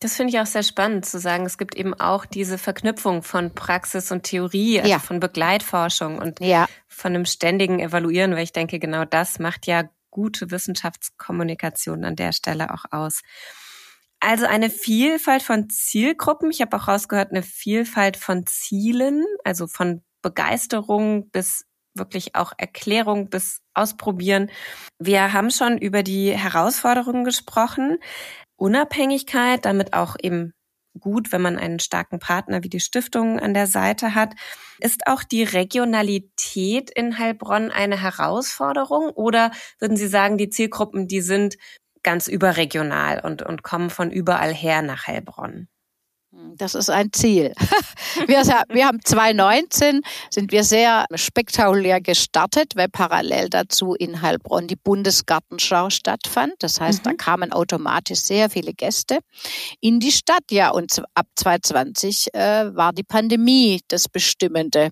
Das 0.00 0.16
finde 0.16 0.34
ich 0.34 0.40
auch 0.40 0.46
sehr 0.46 0.64
spannend 0.64 1.06
zu 1.06 1.18
sagen. 1.20 1.46
Es 1.46 1.56
gibt 1.56 1.76
eben 1.76 1.94
auch 1.94 2.26
diese 2.26 2.58
Verknüpfung 2.58 3.22
von 3.22 3.54
Praxis 3.54 4.10
und 4.10 4.24
Theorie, 4.24 4.80
also 4.80 4.90
ja. 4.90 4.98
von 4.98 5.20
Begleitforschung 5.20 6.18
und 6.18 6.40
ja. 6.40 6.66
von 6.88 7.14
einem 7.14 7.24
ständigen 7.24 7.78
Evaluieren, 7.78 8.32
weil 8.32 8.42
ich 8.42 8.52
denke, 8.52 8.78
genau 8.78 9.04
das 9.04 9.38
macht 9.38 9.66
ja 9.66 9.88
gute 10.10 10.50
Wissenschaftskommunikation 10.50 12.04
an 12.04 12.16
der 12.16 12.32
Stelle 12.32 12.74
auch 12.74 12.84
aus. 12.90 13.22
Also 14.20 14.46
eine 14.46 14.70
Vielfalt 14.70 15.42
von 15.42 15.68
Zielgruppen. 15.68 16.50
Ich 16.50 16.60
habe 16.60 16.76
auch 16.76 16.88
rausgehört, 16.88 17.30
eine 17.30 17.42
Vielfalt 17.42 18.16
von 18.16 18.46
Zielen, 18.46 19.24
also 19.44 19.66
von 19.66 20.02
Begeisterung 20.22 21.30
bis 21.30 21.64
wirklich 21.94 22.34
auch 22.34 22.52
Erklärung 22.56 23.30
bis 23.30 23.62
Ausprobieren. 23.74 24.50
Wir 24.98 25.32
haben 25.32 25.50
schon 25.50 25.78
über 25.78 26.02
die 26.02 26.32
Herausforderungen 26.32 27.24
gesprochen. 27.24 27.98
Unabhängigkeit, 28.56 29.64
damit 29.64 29.92
auch 29.92 30.16
eben 30.22 30.52
gut, 30.98 31.30
wenn 31.30 31.42
man 31.42 31.58
einen 31.58 31.78
starken 31.78 32.18
Partner 32.18 32.62
wie 32.62 32.70
die 32.70 32.80
Stiftung 32.80 33.38
an 33.38 33.52
der 33.52 33.66
Seite 33.66 34.14
hat. 34.14 34.34
Ist 34.80 35.06
auch 35.06 35.22
die 35.24 35.42
Regionalität 35.42 36.90
in 36.90 37.18
Heilbronn 37.18 37.70
eine 37.70 38.00
Herausforderung 38.00 39.10
oder 39.10 39.50
würden 39.78 39.96
Sie 39.96 40.08
sagen, 40.08 40.38
die 40.38 40.48
Zielgruppen, 40.48 41.06
die 41.06 41.20
sind 41.20 41.56
ganz 42.06 42.28
überregional 42.28 43.20
und, 43.20 43.42
und 43.42 43.64
kommen 43.64 43.90
von 43.90 44.12
überall 44.12 44.54
her 44.54 44.80
nach 44.80 45.08
Heilbronn. 45.08 45.68
Das 46.56 46.74
ist 46.74 46.90
ein 46.90 47.12
Ziel. 47.12 47.52
Wir, 48.26 48.42
wir 48.70 48.86
haben 48.86 49.00
2019 49.04 50.00
sind 50.30 50.50
wir 50.50 50.64
sehr 50.64 51.04
spektakulär 51.14 52.00
gestartet, 52.00 52.76
weil 52.76 52.88
parallel 52.88 53.50
dazu 53.50 53.94
in 53.94 54.22
Heilbronn 54.22 54.66
die 54.66 54.76
Bundesgartenschau 54.76 55.90
stattfand. 55.90 56.54
Das 56.60 56.80
heißt, 56.80 57.00
mhm. 57.00 57.10
da 57.10 57.14
kamen 57.14 57.52
automatisch 57.52 58.20
sehr 58.20 58.48
viele 58.48 58.72
Gäste 58.72 59.18
in 59.80 60.00
die 60.00 60.12
Stadt. 60.12 60.44
Ja, 60.50 60.70
und 60.70 61.02
ab 61.14 61.26
2020 61.36 62.34
äh, 62.34 62.74
war 62.74 62.94
die 62.94 63.02
Pandemie 63.02 63.80
das 63.88 64.08
Bestimmende. 64.08 64.90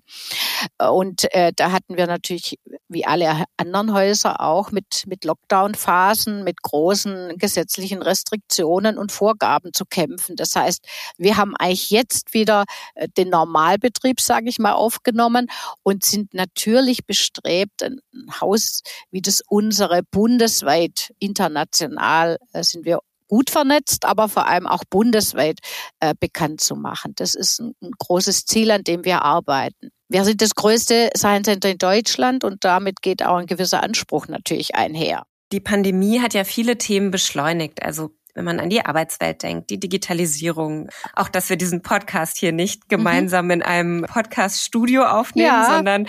Und 0.79 1.33
äh, 1.33 1.51
da 1.55 1.71
hatten 1.71 1.97
wir 1.97 2.05
natürlich 2.05 2.59
wie 2.87 3.05
alle 3.05 3.45
anderen 3.57 3.93
Häuser 3.93 4.39
auch 4.39 4.71
mit, 4.71 5.03
mit 5.07 5.25
Lockdown-Phasen, 5.25 6.43
mit 6.43 6.61
großen 6.61 7.37
gesetzlichen 7.37 8.01
Restriktionen 8.01 8.97
und 8.97 9.11
Vorgaben 9.11 9.73
zu 9.73 9.85
kämpfen. 9.85 10.35
Das 10.35 10.55
heißt, 10.55 10.85
wir 11.17 11.34
haben 11.35 11.55
eigentlich 11.55 11.89
jetzt 11.89 12.33
wieder 12.33 12.65
äh, 12.95 13.07
den 13.17 13.29
Normalbetrieb, 13.29 14.21
sage 14.21 14.49
ich 14.49 14.59
mal, 14.59 14.73
aufgenommen 14.73 15.47
und 15.83 16.03
sind 16.03 16.33
natürlich 16.33 17.05
bestrebt, 17.05 17.83
ein 17.83 17.99
Haus 18.39 18.81
wie 19.11 19.21
das 19.21 19.41
unsere 19.47 20.01
bundesweit, 20.03 21.13
international 21.19 22.37
äh, 22.53 22.63
sind 22.63 22.85
wir 22.85 22.99
gut 23.27 23.49
vernetzt, 23.49 24.05
aber 24.05 24.29
vor 24.29 24.47
allem 24.47 24.67
auch 24.67 24.83
bundesweit 24.89 25.59
äh, 25.99 26.13
bekannt 26.19 26.61
zu 26.61 26.75
machen. 26.75 27.13
Das 27.15 27.35
ist 27.35 27.59
ein, 27.59 27.73
ein 27.81 27.91
großes 27.97 28.45
Ziel, 28.45 28.71
an 28.71 28.83
dem 28.83 29.03
wir 29.03 29.23
arbeiten. 29.23 29.89
Wir 30.07 30.23
sind 30.23 30.41
das 30.41 30.53
größte 30.53 31.09
Science 31.17 31.45
Center 31.45 31.69
in 31.69 31.77
Deutschland 31.79 32.43
und 32.43 32.63
damit 32.63 33.01
geht 33.01 33.25
auch 33.25 33.37
ein 33.37 33.47
gewisser 33.47 33.81
Anspruch 33.81 34.27
natürlich 34.27 34.75
einher. 34.75 35.23
Die 35.51 35.59
Pandemie 35.59 36.19
hat 36.19 36.33
ja 36.33 36.43
viele 36.43 36.77
Themen 36.77 37.11
beschleunigt. 37.11 37.81
Also 37.83 38.11
wenn 38.35 38.45
man 38.45 38.59
an 38.59 38.69
die 38.69 38.85
Arbeitswelt 38.85 39.41
denkt, 39.41 39.69
die 39.69 39.79
Digitalisierung, 39.79 40.89
auch 41.13 41.29
dass 41.29 41.49
wir 41.49 41.57
diesen 41.57 41.81
Podcast 41.81 42.37
hier 42.37 42.51
nicht 42.51 42.83
mhm. 42.83 42.87
gemeinsam 42.89 43.45
mhm. 43.45 43.51
in 43.51 43.61
einem 43.63 44.01
Podcast-Studio 44.03 45.05
aufnehmen, 45.05 45.47
ja. 45.47 45.75
sondern 45.75 46.07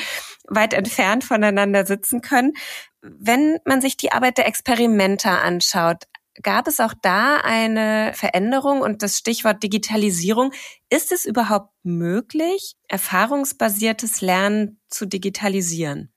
weit 0.49 0.75
entfernt 0.75 1.25
voneinander 1.25 1.87
sitzen 1.87 2.21
können. 2.21 2.53
Wenn 3.01 3.59
man 3.65 3.81
sich 3.81 3.97
die 3.97 4.13
Arbeit 4.13 4.39
der 4.39 4.47
Experimenter 4.47 5.43
anschaut, 5.43 6.05
Gab 6.43 6.69
es 6.69 6.81
auch 6.81 6.93
da 7.01 7.39
eine 7.39 8.13
Veränderung 8.15 8.83
und 8.83 9.03
das 9.03 9.17
Stichwort 9.17 9.63
Digitalisierung? 9.63 10.53
Ist 10.91 11.11
es 11.13 11.25
überhaupt 11.25 11.73
möglich, 11.83 12.75
erfahrungsbasiertes 12.89 14.21
Lernen 14.21 14.79
zu 14.89 15.07
digitalisieren? 15.07 16.13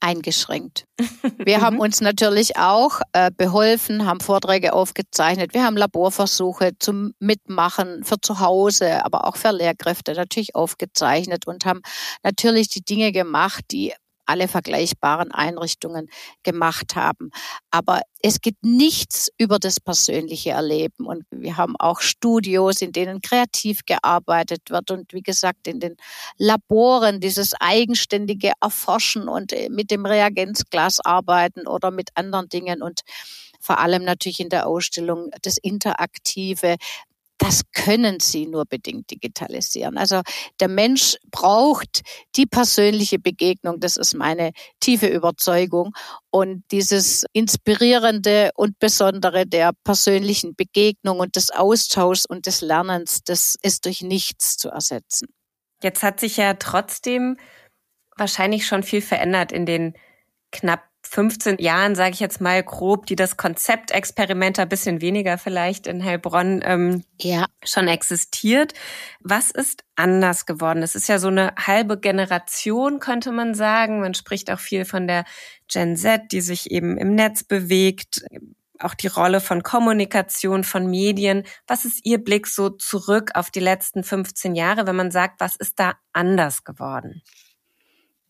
Eingeschränkt. 0.00 0.84
Wir 1.38 1.60
haben 1.60 1.78
uns 1.78 2.00
natürlich 2.00 2.56
auch 2.56 3.00
äh, 3.12 3.30
beholfen, 3.36 4.06
haben 4.06 4.20
Vorträge 4.20 4.72
aufgezeichnet, 4.72 5.54
wir 5.54 5.64
haben 5.64 5.76
Laborversuche 5.76 6.72
zum 6.78 7.12
Mitmachen 7.18 8.04
für 8.04 8.20
zu 8.20 8.40
Hause, 8.40 9.04
aber 9.04 9.26
auch 9.26 9.36
für 9.36 9.52
Lehrkräfte 9.52 10.14
natürlich 10.14 10.54
aufgezeichnet 10.54 11.46
und 11.46 11.64
haben 11.64 11.80
natürlich 12.22 12.68
die 12.68 12.82
Dinge 12.82 13.12
gemacht, 13.12 13.64
die 13.70 13.94
alle 14.30 14.48
vergleichbaren 14.48 15.32
Einrichtungen 15.32 16.08
gemacht 16.42 16.94
haben. 16.96 17.30
Aber 17.70 18.02
es 18.22 18.40
gibt 18.40 18.64
nichts 18.64 19.28
über 19.38 19.58
das 19.58 19.80
persönliche 19.80 20.50
Erleben. 20.50 21.06
Und 21.06 21.24
wir 21.30 21.56
haben 21.56 21.74
auch 21.78 22.00
Studios, 22.00 22.80
in 22.80 22.92
denen 22.92 23.20
kreativ 23.20 23.84
gearbeitet 23.86 24.70
wird 24.70 24.90
und 24.90 25.12
wie 25.12 25.22
gesagt 25.22 25.66
in 25.66 25.80
den 25.80 25.96
Laboren 26.38 27.20
dieses 27.20 27.54
eigenständige 27.58 28.52
Erforschen 28.60 29.28
und 29.28 29.52
äh, 29.52 29.68
mit 29.68 29.90
dem 29.90 30.06
Reagenzglas 30.06 31.00
arbeiten 31.00 31.66
oder 31.66 31.90
mit 31.90 32.10
anderen 32.14 32.48
Dingen 32.48 32.82
und 32.82 33.00
vor 33.60 33.78
allem 33.78 34.04
natürlich 34.04 34.40
in 34.40 34.48
der 34.48 34.66
Ausstellung 34.66 35.30
das 35.42 35.58
Interaktive, 35.58 36.76
das 37.40 37.62
können 37.72 38.20
sie 38.20 38.46
nur 38.46 38.66
bedingt 38.66 39.10
digitalisieren. 39.10 39.96
Also 39.96 40.20
der 40.60 40.68
Mensch 40.68 41.16
braucht 41.30 42.02
die 42.36 42.44
persönliche 42.44 43.18
Begegnung, 43.18 43.80
das 43.80 43.96
ist 43.96 44.14
meine 44.14 44.52
tiefe 44.78 45.06
Überzeugung. 45.06 45.94
Und 46.28 46.64
dieses 46.70 47.24
Inspirierende 47.32 48.50
und 48.54 48.78
Besondere 48.78 49.46
der 49.46 49.70
persönlichen 49.84 50.54
Begegnung 50.54 51.18
und 51.18 51.34
des 51.34 51.50
Austauschs 51.50 52.26
und 52.26 52.44
des 52.44 52.60
Lernens, 52.60 53.24
das 53.24 53.56
ist 53.62 53.86
durch 53.86 54.02
nichts 54.02 54.58
zu 54.58 54.68
ersetzen. 54.68 55.28
Jetzt 55.82 56.02
hat 56.02 56.20
sich 56.20 56.36
ja 56.36 56.54
trotzdem 56.54 57.38
wahrscheinlich 58.16 58.66
schon 58.66 58.82
viel 58.82 59.00
verändert 59.00 59.50
in 59.50 59.64
den 59.64 59.94
knapp 60.52 60.89
15 61.02 61.58
Jahren, 61.58 61.94
sage 61.94 62.12
ich 62.12 62.20
jetzt 62.20 62.40
mal 62.40 62.62
grob, 62.62 63.06
die 63.06 63.16
das 63.16 63.36
Konzept 63.36 63.90
Experimenter, 63.90 64.66
bisschen 64.66 65.00
weniger 65.00 65.38
vielleicht 65.38 65.86
in 65.86 66.04
Heilbronn 66.04 66.60
ähm, 66.64 67.04
ja. 67.20 67.46
schon 67.64 67.88
existiert. 67.88 68.74
Was 69.20 69.50
ist 69.50 69.84
anders 69.96 70.46
geworden? 70.46 70.82
Es 70.82 70.94
ist 70.94 71.08
ja 71.08 71.18
so 71.18 71.28
eine 71.28 71.54
halbe 71.56 71.98
Generation, 71.98 73.00
könnte 73.00 73.32
man 73.32 73.54
sagen. 73.54 74.00
Man 74.00 74.14
spricht 74.14 74.50
auch 74.50 74.60
viel 74.60 74.84
von 74.84 75.06
der 75.06 75.24
Gen 75.68 75.96
Z, 75.96 76.32
die 76.32 76.40
sich 76.40 76.70
eben 76.70 76.96
im 76.96 77.14
Netz 77.14 77.44
bewegt. 77.44 78.22
Auch 78.78 78.94
die 78.94 79.08
Rolle 79.08 79.40
von 79.40 79.62
Kommunikation, 79.62 80.64
von 80.64 80.88
Medien. 80.88 81.44
Was 81.66 81.84
ist 81.84 82.04
Ihr 82.04 82.18
Blick 82.18 82.46
so 82.46 82.70
zurück 82.70 83.32
auf 83.34 83.50
die 83.50 83.60
letzten 83.60 84.04
15 84.04 84.54
Jahre, 84.54 84.86
wenn 84.86 84.96
man 84.96 85.10
sagt, 85.10 85.40
was 85.40 85.56
ist 85.56 85.78
da 85.78 85.94
anders 86.12 86.64
geworden? 86.64 87.22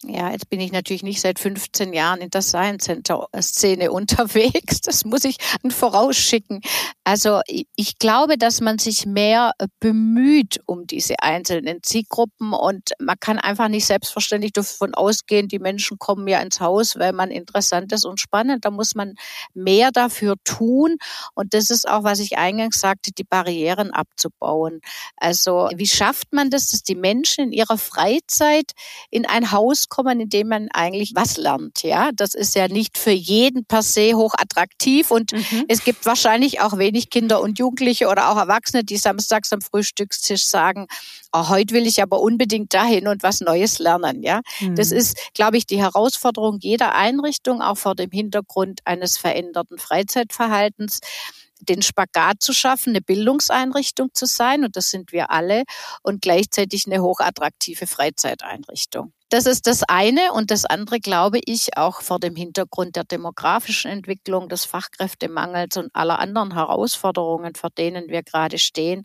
Ja, 0.02 0.30
jetzt 0.30 0.48
bin 0.48 0.60
ich 0.60 0.72
natürlich 0.72 1.02
nicht 1.02 1.20
seit 1.20 1.38
15 1.38 1.92
Jahren 1.92 2.22
in 2.22 2.30
der 2.30 2.40
Science 2.40 2.84
Center 2.84 3.28
Szene 3.38 3.92
unterwegs. 3.92 4.80
Das 4.80 5.04
muss 5.04 5.24
ich 5.24 5.36
vorausschicken. 5.68 6.62
Also 7.04 7.42
ich 7.76 7.98
glaube, 7.98 8.38
dass 8.38 8.62
man 8.62 8.78
sich 8.78 9.04
mehr 9.04 9.52
bemüht 9.78 10.60
um 10.64 10.86
diese 10.86 11.16
einzelnen 11.22 11.82
Zielgruppen 11.82 12.54
und 12.54 12.92
man 12.98 13.16
kann 13.20 13.38
einfach 13.38 13.68
nicht 13.68 13.84
selbstverständlich 13.84 14.52
davon 14.54 14.94
ausgehen, 14.94 15.48
die 15.48 15.58
Menschen 15.58 15.98
kommen 15.98 16.26
ja 16.28 16.40
ins 16.40 16.60
Haus, 16.60 16.98
weil 16.98 17.12
man 17.12 17.30
interessant 17.30 17.92
ist 17.92 18.06
und 18.06 18.20
spannend. 18.20 18.64
Da 18.64 18.70
muss 18.70 18.94
man 18.94 19.16
mehr 19.52 19.90
dafür 19.90 20.36
tun. 20.44 20.96
Und 21.34 21.52
das 21.52 21.68
ist 21.68 21.86
auch, 21.86 22.04
was 22.04 22.20
ich 22.20 22.38
eingangs 22.38 22.80
sagte, 22.80 23.10
die 23.12 23.24
Barrieren 23.24 23.90
abzubauen. 23.90 24.80
Also 25.16 25.68
wie 25.74 25.86
schafft 25.86 26.32
man 26.32 26.48
das, 26.48 26.70
dass 26.70 26.82
die 26.82 26.94
Menschen 26.94 27.44
in 27.44 27.52
ihrer 27.52 27.76
Freizeit 27.76 28.72
in 29.10 29.26
ein 29.26 29.52
Haus 29.52 29.89
rauskommen, 29.90 30.20
indem 30.20 30.48
man 30.48 30.68
eigentlich 30.72 31.12
was 31.14 31.36
lernt. 31.36 31.82
Ja, 31.82 32.10
das 32.14 32.34
ist 32.34 32.54
ja 32.54 32.68
nicht 32.68 32.98
für 32.98 33.10
jeden 33.10 33.64
per 33.64 33.82
se 33.82 34.14
hoch 34.14 34.34
attraktiv 34.38 35.10
und 35.10 35.32
mhm. 35.32 35.64
es 35.68 35.84
gibt 35.84 36.06
wahrscheinlich 36.06 36.60
auch 36.60 36.78
wenig 36.78 37.10
Kinder 37.10 37.40
und 37.40 37.58
Jugendliche 37.58 38.08
oder 38.08 38.30
auch 38.30 38.36
Erwachsene, 38.36 38.84
die 38.84 38.96
samstags 38.96 39.52
am 39.52 39.60
Frühstückstisch 39.60 40.46
sagen, 40.46 40.86
oh, 41.32 41.48
heute 41.48 41.74
will 41.74 41.86
ich 41.86 42.02
aber 42.02 42.20
unbedingt 42.20 42.72
dahin 42.74 43.08
und 43.08 43.22
was 43.22 43.40
Neues 43.40 43.78
lernen. 43.78 44.22
Ja, 44.22 44.40
mhm. 44.60 44.76
das 44.76 44.92
ist, 44.92 45.16
glaube 45.34 45.56
ich, 45.56 45.66
die 45.66 45.80
Herausforderung 45.80 46.58
jeder 46.60 46.94
Einrichtung, 46.94 47.62
auch 47.62 47.78
vor 47.78 47.94
dem 47.94 48.10
Hintergrund 48.10 48.80
eines 48.84 49.18
veränderten 49.18 49.78
Freizeitverhaltens 49.78 51.00
den 51.62 51.82
Spagat 51.82 52.40
zu 52.40 52.54
schaffen, 52.54 52.90
eine 52.90 53.02
Bildungseinrichtung 53.02 54.14
zu 54.14 54.24
sein, 54.24 54.64
und 54.64 54.76
das 54.76 54.88
sind 54.88 55.12
wir 55.12 55.30
alle, 55.30 55.64
und 56.02 56.22
gleichzeitig 56.22 56.86
eine 56.86 57.02
hochattraktive 57.02 57.86
Freizeiteinrichtung. 57.86 59.12
Das 59.32 59.46
ist 59.46 59.68
das 59.68 59.84
eine. 59.84 60.32
Und 60.32 60.50
das 60.50 60.64
andere 60.66 60.98
glaube 60.98 61.38
ich 61.44 61.76
auch 61.76 62.02
vor 62.02 62.18
dem 62.18 62.34
Hintergrund 62.34 62.96
der 62.96 63.04
demografischen 63.04 63.88
Entwicklung, 63.88 64.48
des 64.48 64.64
Fachkräftemangels 64.64 65.76
und 65.76 65.94
aller 65.94 66.18
anderen 66.18 66.52
Herausforderungen, 66.54 67.54
vor 67.54 67.70
denen 67.70 68.08
wir 68.08 68.24
gerade 68.24 68.58
stehen, 68.58 69.04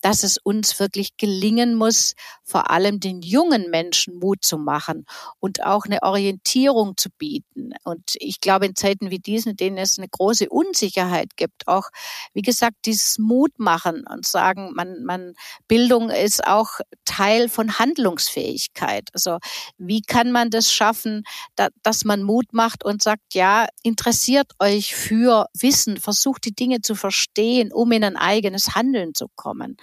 dass 0.00 0.22
es 0.22 0.38
uns 0.38 0.78
wirklich 0.78 1.16
gelingen 1.16 1.74
muss, 1.74 2.14
vor 2.44 2.70
allem 2.70 3.00
den 3.00 3.20
jungen 3.20 3.70
Menschen 3.70 4.18
Mut 4.18 4.42
zu 4.42 4.58
machen 4.58 5.06
und 5.38 5.62
auch 5.64 5.84
eine 5.84 6.02
Orientierung 6.02 6.96
zu 6.96 7.10
bieten. 7.10 7.72
Und 7.84 8.14
ich 8.14 8.40
glaube, 8.40 8.66
in 8.66 8.74
Zeiten 8.74 9.10
wie 9.10 9.18
diesen, 9.18 9.50
in 9.50 9.56
denen 9.56 9.78
es 9.78 9.98
eine 9.98 10.08
große 10.08 10.48
Unsicherheit 10.48 11.36
gibt, 11.36 11.68
auch, 11.68 11.90
wie 12.32 12.42
gesagt, 12.42 12.76
dieses 12.86 13.18
Mut 13.18 13.58
machen 13.58 14.04
und 14.08 14.24
sagen, 14.24 14.72
man, 14.74 15.04
man, 15.04 15.34
Bildung 15.66 16.10
ist 16.10 16.46
auch 16.46 16.80
Teil 17.04 17.48
von 17.48 17.78
Handlungsfähigkeit. 17.78 19.08
Also, 19.12 19.38
wie 19.76 20.02
kann 20.02 20.32
man 20.32 20.50
das 20.50 20.72
schaffen, 20.72 21.24
da, 21.56 21.68
dass 21.82 22.04
man 22.04 22.22
Mut 22.22 22.52
macht 22.52 22.84
und 22.84 23.02
sagt, 23.02 23.34
ja, 23.34 23.66
interessiert 23.82 24.52
euch 24.58 24.94
für 24.94 25.46
Wissen, 25.54 25.98
versucht 25.98 26.44
die 26.44 26.54
Dinge 26.54 26.80
zu 26.80 26.94
verstehen, 26.94 27.72
um 27.72 27.92
in 27.92 28.04
ein 28.04 28.16
eigenes 28.16 28.74
Handeln 28.74 29.14
zu 29.14 29.26
kommen. 29.34 29.76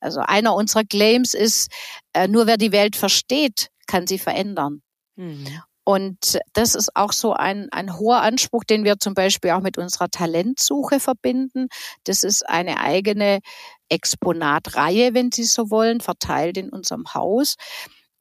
Also 0.00 0.20
einer 0.20 0.54
unserer 0.54 0.84
Claims 0.84 1.34
ist, 1.34 1.70
äh, 2.12 2.28
nur 2.28 2.46
wer 2.46 2.56
die 2.56 2.72
Welt 2.72 2.96
versteht, 2.96 3.68
kann 3.86 4.06
sie 4.06 4.18
verändern. 4.18 4.82
Mhm. 5.16 5.62
Und 5.84 6.38
das 6.52 6.76
ist 6.76 6.94
auch 6.94 7.12
so 7.12 7.32
ein, 7.32 7.68
ein 7.72 7.98
hoher 7.98 8.22
Anspruch, 8.22 8.62
den 8.62 8.84
wir 8.84 8.98
zum 8.98 9.14
Beispiel 9.14 9.50
auch 9.50 9.62
mit 9.62 9.78
unserer 9.78 10.08
Talentsuche 10.08 11.00
verbinden. 11.00 11.66
Das 12.04 12.22
ist 12.22 12.48
eine 12.48 12.78
eigene 12.78 13.40
Exponatreihe, 13.88 15.12
wenn 15.12 15.32
Sie 15.32 15.44
so 15.44 15.70
wollen, 15.70 16.00
verteilt 16.00 16.56
in 16.56 16.70
unserem 16.70 17.12
Haus 17.14 17.56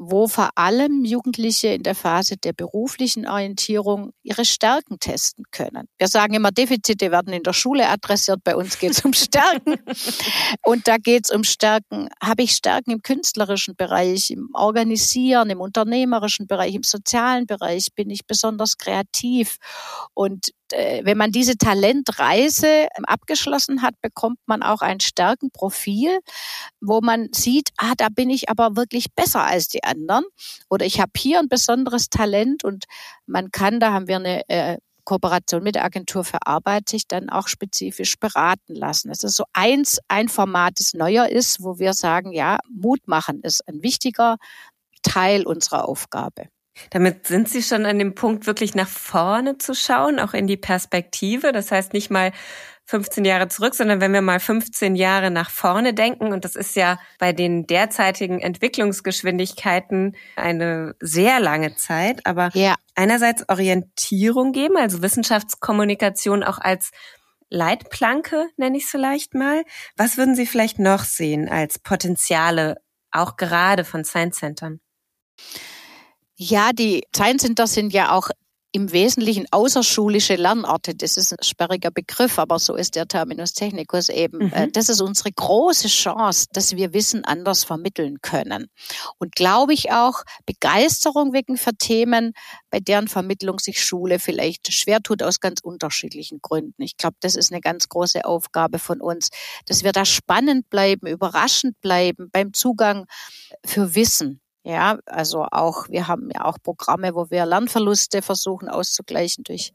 wo 0.04 0.28
vor 0.28 0.50
allem 0.56 1.06
Jugendliche 1.06 1.68
in 1.68 1.84
der 1.84 1.94
Phase 1.94 2.36
der 2.36 2.54
beruflichen 2.54 3.28
Orientierung 3.28 4.14
ihre 4.24 4.46
Stärken 4.46 4.98
testen 5.00 5.46
können. 5.52 5.88
Wir 6.00 6.08
sagen 6.08 6.34
immer, 6.34 6.50
Defizite 6.50 7.12
werden 7.12 7.32
in 7.34 7.44
der 7.44 7.54
Schule 7.54 7.88
adressiert, 7.88 8.40
bei 8.44 8.56
uns 8.56 8.80
geht 8.80 8.92
es 8.94 9.06
um 9.06 9.14
Stärken. 9.14 9.76
Und 10.66 10.88
da 10.88 10.98
geht 10.98 11.26
es 11.26 11.32
um 11.32 11.44
Stärken. 11.44 12.10
Habe 12.20 12.42
ich 12.42 12.54
Stärken 12.54 12.90
im 12.90 13.04
künstlerischen 13.04 13.76
Bereich, 13.76 14.32
im 14.32 14.50
Organisieren, 14.54 15.52
im 15.52 15.62
unternehmerischen 15.62 16.48
Bereich, 16.48 16.74
im 16.74 16.84
sozialen 16.84 17.46
Bereich? 17.46 17.90
Bin 17.94 18.10
ich 18.10 18.26
besonders 18.26 18.78
kreativ? 18.78 19.58
Und 20.16 20.50
wenn 20.72 21.18
man 21.18 21.32
diese 21.32 21.58
Talentreise 21.58 22.88
abgeschlossen 23.04 23.82
hat, 23.82 23.96
bekommt 24.02 24.40
man 24.46 24.64
auch 24.64 24.82
ein 24.82 25.00
Stärkenprofil, 25.00 26.20
wo 26.80 27.02
man 27.02 27.30
sieht, 27.34 27.70
ah, 27.78 27.94
da 27.98 28.08
bin 28.10 28.30
ich 28.30 28.50
aber 28.50 28.76
wirklich 28.76 29.14
besser 29.14 29.44
als 29.46 29.68
die 29.68 29.84
anderen. 29.84 30.26
Oder 30.70 30.86
ich 30.86 31.00
habe 31.00 31.12
hier 31.18 31.40
ein 31.40 31.50
besonderes 31.50 32.10
Talent 32.10 32.64
und 32.64 32.86
man 33.26 33.52
kann, 33.52 33.80
da 33.80 33.94
haben 33.94 34.08
wir 34.08 34.18
eine 34.18 34.48
äh, 34.50 34.78
Kooperation 35.04 35.64
mit 35.64 35.76
der 35.76 35.86
Agentur 35.86 36.24
für 36.24 36.46
Arbeit 36.46 36.88
sich 36.90 37.08
dann 37.08 37.30
auch 37.30 37.48
spezifisch 37.48 38.18
beraten 38.20 38.76
lassen. 38.76 39.10
Das 39.10 39.24
ist 39.24 39.36
so 39.36 39.46
eins, 39.54 40.00
ein 40.08 40.30
Format, 40.30 40.74
das 40.80 40.94
neuer 40.94 41.28
ist, 41.28 41.64
wo 41.64 41.80
wir 41.80 41.94
sagen, 41.94 42.32
ja, 42.32 42.60
Mut 42.70 43.08
machen 43.08 43.42
ist 43.42 43.68
ein 43.68 43.84
wichtiger 43.84 44.38
Teil 45.02 45.46
unserer 45.46 45.88
Aufgabe. 45.88 46.48
Damit 46.90 47.28
sind 47.28 47.50
Sie 47.50 47.64
schon 47.64 47.86
an 47.86 48.00
dem 48.00 48.16
Punkt, 48.16 48.48
wirklich 48.48 48.76
nach 48.76 48.88
vorne 48.88 49.58
zu 49.58 49.74
schauen, 49.74 50.20
auch 50.20 50.34
in 50.34 50.48
die 50.48 50.58
Perspektive. 50.58 51.52
Das 51.52 51.72
heißt 51.72 51.94
nicht 51.94 52.10
mal 52.10 52.32
15 52.86 53.24
Jahre 53.24 53.48
zurück, 53.48 53.76
sondern 53.76 54.02
wenn 54.02 54.12
wir 54.12 54.22
mal 54.22 54.40
15 54.40 54.96
Jahre 54.96 55.32
nach 55.32 55.50
vorne 55.50 55.94
denken, 55.94 56.34
und 56.34 56.44
das 56.44 56.56
ist 56.56 56.76
ja 56.76 57.00
bei 57.20 57.32
den 57.32 57.66
derzeitigen 57.66 58.40
Entwicklungsgeschwindigkeiten 58.40 60.18
eine 60.36 60.96
sehr 61.00 61.40
lange 61.40 61.76
Zeit, 61.76 62.26
aber 62.26 62.50
ja. 62.54 62.76
einerseits 62.96 63.48
Orientierung 63.48 64.52
geben, 64.52 64.76
also 64.78 65.02
Wissenschaftskommunikation 65.02 66.44
auch 66.44 66.58
als 66.58 66.92
Leitplanke, 67.50 68.50
nenne 68.58 68.78
ich 68.78 68.86
es 68.86 68.90
vielleicht 68.90 69.36
mal. 69.36 69.64
Was 69.96 70.18
würden 70.18 70.36
Sie 70.36 70.46
vielleicht 70.46 70.80
noch 70.80 71.04
sehen 71.04 71.50
als 71.50 71.80
Potenziale, 71.80 72.78
auch 73.12 73.36
gerade 73.38 73.86
von 73.86 74.04
Science 74.04 74.38
Centern? 74.38 74.80
Ja, 76.44 76.74
die 76.74 77.04
Science 77.16 77.44
Center 77.44 77.68
sind 77.68 77.94
ja 77.94 78.14
auch 78.14 78.32
im 78.72 78.92
Wesentlichen 78.92 79.46
außerschulische 79.52 80.38
Lernorte. 80.38 80.96
Das 80.96 81.16
ist 81.16 81.34
ein 81.34 81.44
sperriger 81.44 81.92
Begriff, 81.92 82.40
aber 82.40 82.58
so 82.58 82.74
ist 82.74 82.96
der 82.96 83.08
Terminus 83.08 83.54
technicus 83.54 84.10
eben. 84.10 84.46
Mhm. 84.46 84.54
Äh, 84.54 84.72
das 84.72 84.90
ist 84.90 85.02
unsere 85.02 85.32
große 85.32 85.88
Chance, 85.88 86.48
dass 86.52 86.76
wir 86.76 86.94
Wissen 86.94 87.26
anders 87.26 87.64
vermitteln 87.64 88.22
können. 88.24 88.72
Und 89.20 89.36
glaube 89.36 89.76
ich 89.76 89.92
auch, 89.92 90.24
Begeisterung 90.48 91.32
wecken 91.32 91.58
für 91.58 91.76
Themen, 91.76 92.34
bei 92.72 92.80
deren 92.80 93.08
Vermittlung 93.08 93.60
sich 93.60 93.84
Schule 93.84 94.18
vielleicht 94.18 94.74
schwer 94.74 95.00
tut 95.02 95.22
aus 95.22 95.42
ganz 95.42 95.60
unterschiedlichen 95.62 96.40
Gründen. 96.42 96.82
Ich 96.82 96.98
glaube, 96.98 97.18
das 97.20 97.36
ist 97.36 97.52
eine 97.52 97.62
ganz 97.62 97.88
große 97.88 98.26
Aufgabe 98.26 98.80
von 98.80 99.00
uns, 99.00 99.30
dass 99.68 99.84
wir 99.84 99.92
da 99.92 100.06
spannend 100.06 100.72
bleiben, 100.72 101.06
überraschend 101.06 101.80
bleiben 101.82 102.32
beim 102.32 102.52
Zugang 102.52 103.06
für 103.64 103.94
Wissen. 103.94 104.42
Ja, 104.64 105.00
also 105.08 105.48
auch, 105.50 105.90
wir 105.90 106.08
haben 106.08 106.30
ja 106.32 106.46
auch 106.46 106.58
Programme, 106.62 107.16
wo 107.16 107.32
wir 107.32 107.48
Lernverluste 107.48 108.22
versuchen 108.22 108.70
auszugleichen 108.70 109.44
durch 109.44 109.74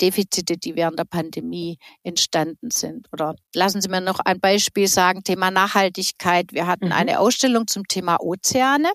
Defizite, 0.00 0.56
die 0.56 0.74
während 0.74 0.98
der 0.98 1.04
Pandemie 1.04 1.78
entstanden 2.02 2.70
sind. 2.72 3.06
Oder 3.12 3.36
lassen 3.54 3.80
Sie 3.80 3.88
mir 3.88 4.00
noch 4.00 4.18
ein 4.18 4.40
Beispiel 4.40 4.88
sagen, 4.88 5.22
Thema 5.22 5.52
Nachhaltigkeit. 5.52 6.52
Wir 6.52 6.66
hatten 6.66 6.86
mhm. 6.86 6.92
eine 6.92 7.20
Ausstellung 7.20 7.68
zum 7.68 7.86
Thema 7.86 8.20
Ozeane. 8.20 8.90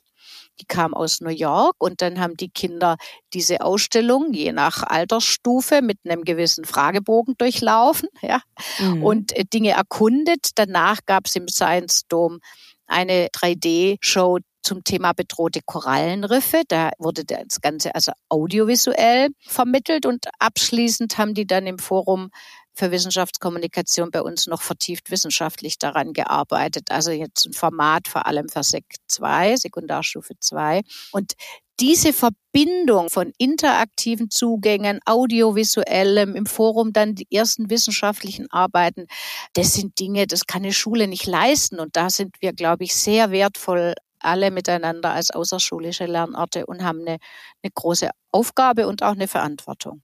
Die 0.60 0.66
kam 0.66 0.94
aus 0.94 1.22
New 1.22 1.30
York 1.30 1.76
und 1.80 2.02
dann 2.02 2.20
haben 2.20 2.36
die 2.36 2.50
Kinder 2.50 2.98
diese 3.34 3.62
Ausstellung 3.62 4.34
je 4.34 4.52
nach 4.52 4.84
Altersstufe 4.84 5.82
mit 5.82 6.00
einem 6.04 6.26
gewissen 6.26 6.66
Fragebogen 6.66 7.36
durchlaufen, 7.38 8.10
ja, 8.22 8.42
mhm. 8.80 9.04
und 9.04 9.38
äh, 9.38 9.46
Dinge 9.46 9.72
erkundet. 9.72 10.50
Danach 10.56 11.00
gab 11.06 11.28
es 11.28 11.38
im 11.38 11.48
Science 11.48 12.08
Dome 12.10 12.40
eine 12.88 13.28
3D-Show 13.28 14.40
zum 14.62 14.84
Thema 14.84 15.14
bedrohte 15.14 15.62
Korallenriffe. 15.66 16.62
Da 16.68 16.92
wurde 16.98 17.26
das 17.26 17.62
Ganze 17.62 17.96
also 17.96 18.12
audiovisuell 18.30 19.30
vermittelt 19.48 20.06
und 20.06 20.28
abschließend 20.40 21.18
haben 21.18 21.34
die 21.34 21.48
dann 21.48 21.68
im 21.68 21.80
Forum 21.80 22.30
für 22.74 22.92
Wissenschaftskommunikation 22.92 24.10
bei 24.10 24.22
uns 24.22 24.48
noch 24.48 24.62
vertieft 24.62 25.12
wissenschaftlich 25.12 25.78
daran 25.78 26.14
gearbeitet. 26.14 26.92
Also 26.92 27.12
jetzt 27.12 27.46
ein 27.46 27.54
Format 27.54 28.08
vor 28.08 28.26
allem 28.26 28.48
für 28.48 28.64
Sek 28.64 28.86
2, 29.08 29.58
Sekundarstufe 29.58 30.36
2. 30.40 30.82
Und 31.12 31.34
diese 31.80 32.12
Verbindung 32.14 33.10
von 33.10 33.32
interaktiven 33.38 34.30
Zugängen, 34.30 35.00
audiovisuellem, 35.06 36.36
im 36.36 36.46
Forum 36.46 36.92
dann 36.92 37.16
die 37.16 37.28
ersten 37.32 37.70
wissenschaftlichen 37.70 38.52
Arbeiten, 38.52 39.08
das 39.54 39.74
sind 39.74 40.00
Dinge, 40.00 40.28
das 40.28 40.46
kann 40.46 40.64
eine 40.64 40.74
Schule 40.74 41.08
nicht 41.08 41.26
leisten. 41.26 41.80
Und 41.80 41.96
da 41.96 42.10
sind 42.10 42.36
wir, 42.42 42.54
glaube 42.54 42.84
ich, 42.84 42.96
sehr 42.96 43.32
wertvoll 43.32 43.94
alle 44.20 44.52
miteinander 44.52 45.12
als 45.12 45.32
außerschulische 45.32 46.06
Lernorte 46.06 46.66
und 46.66 46.84
haben 46.84 47.02
eine, 47.02 47.18
eine 47.64 47.72
große 47.74 48.10
Aufgabe 48.32 48.88
und 48.88 49.04
auch 49.04 49.14
eine 49.14 49.28
Verantwortung. 49.28 50.02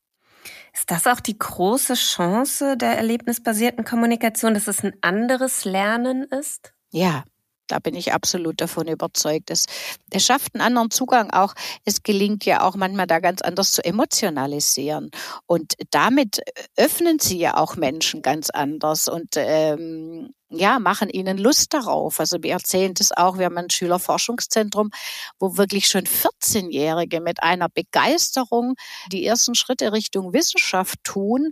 Ist 0.74 0.92
das 0.92 1.08
auch 1.08 1.20
die 1.20 1.38
große 1.38 1.96
Chance 1.96 2.78
der 2.78 2.98
erlebnisbasierten 2.98 3.84
Kommunikation, 3.84 4.54
dass 4.54 4.68
es 4.68 4.84
ein 4.84 4.94
anderes 5.02 5.66
Lernen 5.66 6.24
ist? 6.24 6.74
Ja, 6.92 7.24
da 7.68 7.80
bin 7.80 7.96
ich 7.96 8.14
absolut 8.14 8.62
davon 8.62 8.88
überzeugt. 8.88 9.50
Es, 9.52 9.66
es 10.12 10.26
schafft 10.26 10.54
einen 10.54 10.62
anderen 10.62 10.92
Zugang 10.92 11.32
auch. 11.32 11.54
Es 11.84 12.04
gelingt 12.04 12.46
ja 12.46 12.62
auch 12.62 12.76
manchmal 12.76 13.08
da 13.08 13.20
ganz 13.20 13.42
anders 13.42 13.72
zu 13.72 13.84
emotionalisieren. 13.84 15.12
Und 15.46 15.74
damit 15.92 16.42
öffnen 16.78 17.20
sie 17.20 17.38
ja 17.38 17.58
auch 17.58 17.76
Menschen 17.76 18.22
ganz 18.22 18.50
anders. 18.50 19.08
Und 19.08 19.36
ähm, 19.36 20.34
ja, 20.50 20.80
machen 20.80 21.10
ihnen 21.10 21.38
Lust 21.38 21.74
darauf. 21.74 22.20
Also 22.20 22.42
wir 22.42 22.52
erzählen 22.52 22.94
das 22.94 23.12
auch, 23.12 23.38
wir 23.38 23.46
haben 23.46 23.58
ein 23.58 23.70
Schülerforschungszentrum, 23.70 24.92
wo 25.40 25.58
wirklich 25.58 25.88
schon 25.88 26.06
14-Jährige 26.06 27.20
mit 27.22 27.44
einer 27.44 27.70
Begeisterung 27.70 28.76
die 29.12 29.26
ersten 29.26 29.56
Schritte 29.56 29.92
Richtung 29.92 30.34
Wissenschaft 30.34 31.00
tun, 31.04 31.52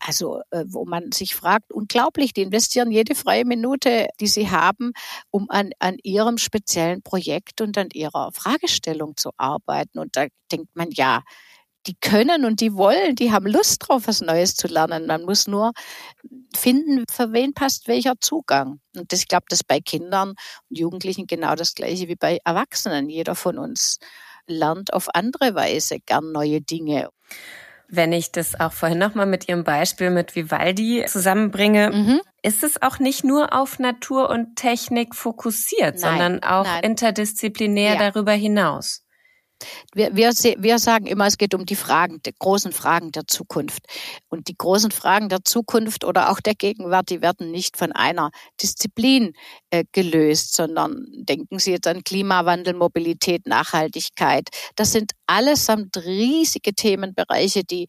also 0.00 0.40
äh, 0.50 0.64
wo 0.66 0.84
man 0.84 1.12
sich 1.12 1.34
fragt, 1.34 1.72
unglaublich, 1.72 2.32
die 2.32 2.42
investieren 2.42 2.90
jede 2.90 3.14
freie 3.14 3.44
Minute, 3.44 4.08
die 4.18 4.26
sie 4.26 4.50
haben, 4.50 4.92
um 5.30 5.46
an, 5.50 5.70
an 5.78 5.96
ihrem 6.02 6.38
speziellen 6.38 7.02
Projekt 7.02 7.60
und 7.60 7.76
an 7.78 7.88
ihrer 7.92 8.32
Fragestellung 8.32 9.16
zu 9.16 9.30
arbeiten. 9.36 9.98
Und 9.98 10.16
da 10.16 10.26
denkt 10.50 10.74
man, 10.74 10.90
ja, 10.90 11.22
die 11.86 11.94
können 11.94 12.44
und 12.44 12.60
die 12.60 12.74
wollen, 12.74 13.14
die 13.14 13.32
haben 13.32 13.46
Lust 13.46 13.78
drauf, 13.86 14.02
was 14.06 14.20
Neues 14.20 14.54
zu 14.54 14.68
lernen. 14.68 15.06
Man 15.06 15.22
muss 15.22 15.46
nur 15.46 15.72
finden, 16.54 17.04
für 17.10 17.32
wen 17.32 17.54
passt 17.54 17.88
welcher 17.88 18.14
Zugang. 18.20 18.80
Und 18.96 19.12
das, 19.12 19.20
ich 19.20 19.28
glaube, 19.28 19.46
das 19.48 19.64
bei 19.64 19.80
Kindern 19.80 20.30
und 20.30 20.78
Jugendlichen 20.78 21.26
genau 21.26 21.54
das 21.54 21.74
gleiche 21.74 22.08
wie 22.08 22.16
bei 22.16 22.38
Erwachsenen. 22.44 23.08
Jeder 23.08 23.34
von 23.34 23.58
uns 23.58 23.98
lernt 24.46 24.92
auf 24.92 25.14
andere 25.14 25.54
Weise 25.54 26.00
gern 26.00 26.32
neue 26.32 26.60
Dinge. 26.60 27.08
Wenn 27.90 28.12
ich 28.12 28.30
das 28.30 28.58
auch 28.58 28.72
vorhin 28.72 28.98
nochmal 28.98 29.26
mit 29.26 29.48
Ihrem 29.48 29.64
Beispiel 29.64 30.10
mit 30.10 30.36
Vivaldi 30.36 31.04
zusammenbringe, 31.08 31.90
mhm. 31.90 32.20
ist 32.42 32.62
es 32.62 32.80
auch 32.80 32.98
nicht 32.98 33.24
nur 33.24 33.52
auf 33.52 33.78
Natur 33.78 34.30
und 34.30 34.56
Technik 34.56 35.14
fokussiert, 35.14 35.98
nein, 35.98 35.98
sondern 35.98 36.42
auch 36.42 36.64
nein. 36.64 36.84
interdisziplinär 36.84 37.94
ja. 37.94 38.10
darüber 38.10 38.32
hinaus. 38.32 39.04
Wir, 39.94 40.14
wir, 40.14 40.32
wir 40.32 40.78
sagen 40.78 41.06
immer, 41.06 41.26
es 41.26 41.38
geht 41.38 41.54
um 41.54 41.66
die 41.66 41.76
Fragen, 41.76 42.20
die 42.24 42.32
großen 42.38 42.72
Fragen 42.72 43.12
der 43.12 43.26
Zukunft. 43.26 43.84
Und 44.28 44.48
die 44.48 44.56
großen 44.56 44.90
Fragen 44.90 45.28
der 45.28 45.44
Zukunft 45.44 46.04
oder 46.04 46.30
auch 46.30 46.40
der 46.40 46.54
Gegenwart, 46.54 47.10
die 47.10 47.22
werden 47.22 47.50
nicht 47.50 47.76
von 47.76 47.92
einer 47.92 48.30
Disziplin 48.62 49.32
äh, 49.70 49.84
gelöst, 49.92 50.54
sondern 50.54 51.06
denken 51.12 51.58
Sie 51.58 51.72
jetzt 51.72 51.86
an 51.86 52.04
Klimawandel, 52.04 52.74
Mobilität, 52.74 53.46
Nachhaltigkeit. 53.46 54.48
Das 54.76 54.92
sind 54.92 55.12
allesamt 55.26 55.96
riesige 55.98 56.74
Themenbereiche, 56.74 57.64
die 57.64 57.88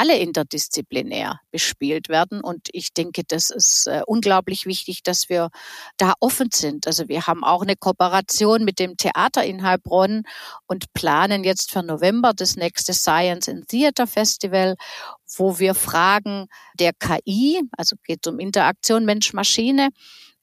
alle 0.00 0.16
interdisziplinär 0.16 1.40
bespielt 1.50 2.08
werden. 2.08 2.40
Und 2.40 2.68
ich 2.72 2.94
denke, 2.94 3.22
das 3.28 3.50
ist 3.50 3.86
äh, 3.86 4.00
unglaublich 4.06 4.64
wichtig, 4.64 5.02
dass 5.02 5.28
wir 5.28 5.50
da 5.98 6.14
offen 6.20 6.48
sind. 6.50 6.86
Also 6.86 7.08
wir 7.08 7.26
haben 7.26 7.44
auch 7.44 7.60
eine 7.60 7.76
Kooperation 7.76 8.64
mit 8.64 8.78
dem 8.78 8.96
Theater 8.96 9.44
in 9.44 9.62
Heilbronn 9.62 10.22
und 10.66 10.90
planen 10.94 11.44
jetzt 11.44 11.70
für 11.70 11.82
November 11.82 12.32
das 12.34 12.56
nächste 12.56 12.94
Science 12.94 13.50
and 13.50 13.68
Theater 13.68 14.06
Festival, 14.06 14.76
wo 15.36 15.58
wir 15.58 15.74
Fragen 15.74 16.46
der 16.78 16.92
KI, 16.94 17.60
also 17.76 17.96
geht 18.02 18.26
um 18.26 18.38
Interaktion 18.38 19.04
Mensch-Maschine, 19.04 19.90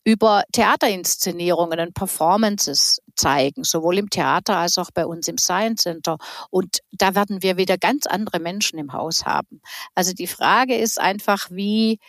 über 0.08 0.44
Theaterinszenierungen 0.54 1.82
und 1.82 1.94
Performances 1.94 3.02
zeigen, 3.18 3.66
sowohl 3.66 3.98
im 3.98 4.10
Theater 4.10 4.56
als 4.56 4.78
auch 4.78 4.90
bei 4.90 5.06
uns 5.06 5.28
im 5.28 5.38
Science 5.38 5.84
Center. 5.84 6.18
Und 6.50 6.80
da 6.94 7.14
werden 7.14 7.44
wir 7.44 7.58
wieder 7.58 7.78
ganz 7.78 8.06
andere 8.06 8.40
Menschen 8.40 8.80
im 8.80 8.94
Haus 8.94 9.26
haben. 9.26 9.60
Also 9.96 10.14
die 10.14 10.28
Frage 10.28 10.78
ist 10.78 10.98
einfach, 10.98 11.50
wie 11.52 12.00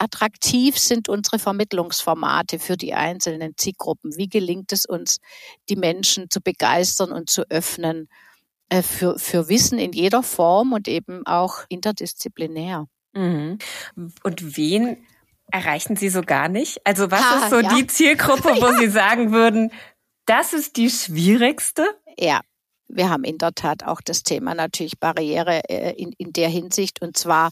attraktiv 0.00 0.80
sind 0.80 1.08
unsere 1.08 1.38
Vermittlungsformate 1.38 2.58
für 2.58 2.76
die 2.76 2.94
einzelnen 2.94 3.56
Zielgruppen? 3.56 4.16
Wie 4.16 4.28
gelingt 4.28 4.72
es 4.72 4.84
uns, 4.84 5.18
die 5.68 5.76
Menschen 5.76 6.30
zu 6.30 6.40
begeistern 6.40 7.12
und 7.12 7.30
zu 7.30 7.48
öffnen 7.48 8.08
äh, 8.68 8.82
für, 8.82 9.16
für 9.16 9.48
Wissen 9.48 9.78
in 9.78 9.92
jeder 9.92 10.24
Form 10.24 10.72
und 10.72 10.88
eben 10.88 11.24
auch 11.24 11.58
interdisziplinär? 11.68 12.88
Mhm. 13.12 13.58
Und 14.24 14.56
wen 14.56 14.96
erreichen 15.50 15.96
Sie 15.96 16.08
so 16.08 16.22
gar 16.22 16.48
nicht? 16.48 16.80
Also 16.84 17.10
was 17.10 17.22
ha, 17.22 17.44
ist 17.44 17.50
so 17.50 17.60
ja. 17.60 17.74
die 17.74 17.86
Zielgruppe, 17.86 18.48
wo 18.60 18.66
ja. 18.66 18.78
Sie 18.78 18.88
sagen 18.88 19.32
würden, 19.32 19.72
das 20.26 20.52
ist 20.52 20.76
die 20.76 20.90
schwierigste? 20.90 21.86
Ja. 22.18 22.40
wir 22.88 23.10
haben 23.10 23.24
in 23.24 23.38
der 23.38 23.52
Tat 23.54 23.84
auch 23.84 24.00
das 24.00 24.22
Thema 24.22 24.54
natürlich 24.54 24.98
Barriere 24.98 25.62
äh, 25.68 25.92
in, 25.92 26.12
in 26.18 26.32
der 26.32 26.48
Hinsicht. 26.48 27.00
Und 27.00 27.16
zwar 27.16 27.50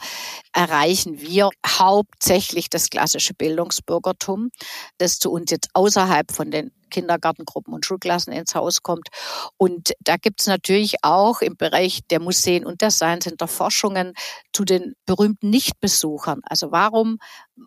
erreichen 0.53 1.21
wir 1.21 1.51
hauptsächlich 1.67 2.69
das 2.71 2.91
klassische 2.91 3.35
Bildungsbürgertum, 3.35 4.51
das 4.99 5.19
zu 5.19 5.31
uns 5.31 5.51
jetzt 5.51 5.69
außerhalb 5.75 6.33
von 6.33 6.51
den 6.51 6.71
Kindergartengruppen 6.91 7.75
und 7.75 7.85
Schulklassen 7.85 8.33
ins 8.33 8.55
Haus 8.55 8.83
kommt. 8.83 9.09
Und 9.57 9.93
da 10.01 10.17
gibt 10.17 10.41
es 10.41 10.47
natürlich 10.47 10.97
auch 11.03 11.41
im 11.41 11.57
Bereich 11.57 12.01
der 12.11 12.21
Museen 12.21 12.65
und 12.65 12.81
der 12.81 12.91
Science 12.91 13.25
Center 13.25 13.49
Forschungen 13.49 14.13
zu 14.53 14.65
den 14.65 14.95
berühmten 15.05 15.51
Nichtbesuchern. 15.51 16.41
Also 16.45 16.73
warum 16.73 17.19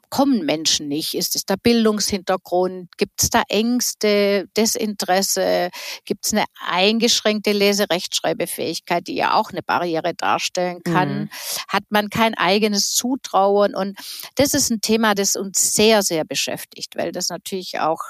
kommen 0.10 0.46
Menschen 0.46 0.88
nicht? 0.88 1.16
Ist 1.16 1.36
es 1.36 1.46
der 1.46 1.58
Bildungshintergrund? 1.58 2.90
Gibt 2.98 3.22
es 3.22 3.30
da 3.30 3.44
Ängste, 3.50 4.48
Desinteresse? 4.56 5.70
Gibt 6.06 6.26
es 6.26 6.34
eine 6.34 6.46
eingeschränkte 6.66 7.52
Leserechtschreibefähigkeit, 7.52 9.08
die 9.08 9.16
ja 9.16 9.34
auch 9.34 9.52
eine 9.52 9.64
Barriere 9.64 10.14
darstellen 10.14 10.82
kann? 10.84 11.22
Mhm. 11.22 11.30
Hat 11.68 11.84
man 11.90 12.10
kein 12.10 12.36
eigenes 12.36 12.94
Zutrauen? 12.94 13.76
Und 13.76 13.98
das 14.36 14.54
ist 14.54 14.70
ein 14.70 14.82
Thema, 14.82 15.16
das 15.16 15.36
uns 15.36 15.74
sehr, 15.74 16.04
sehr 16.04 16.26
beschäftigt, 16.26 16.96
weil 16.96 17.12
das 17.12 17.30
natürlich 17.30 17.80
auch 17.80 18.02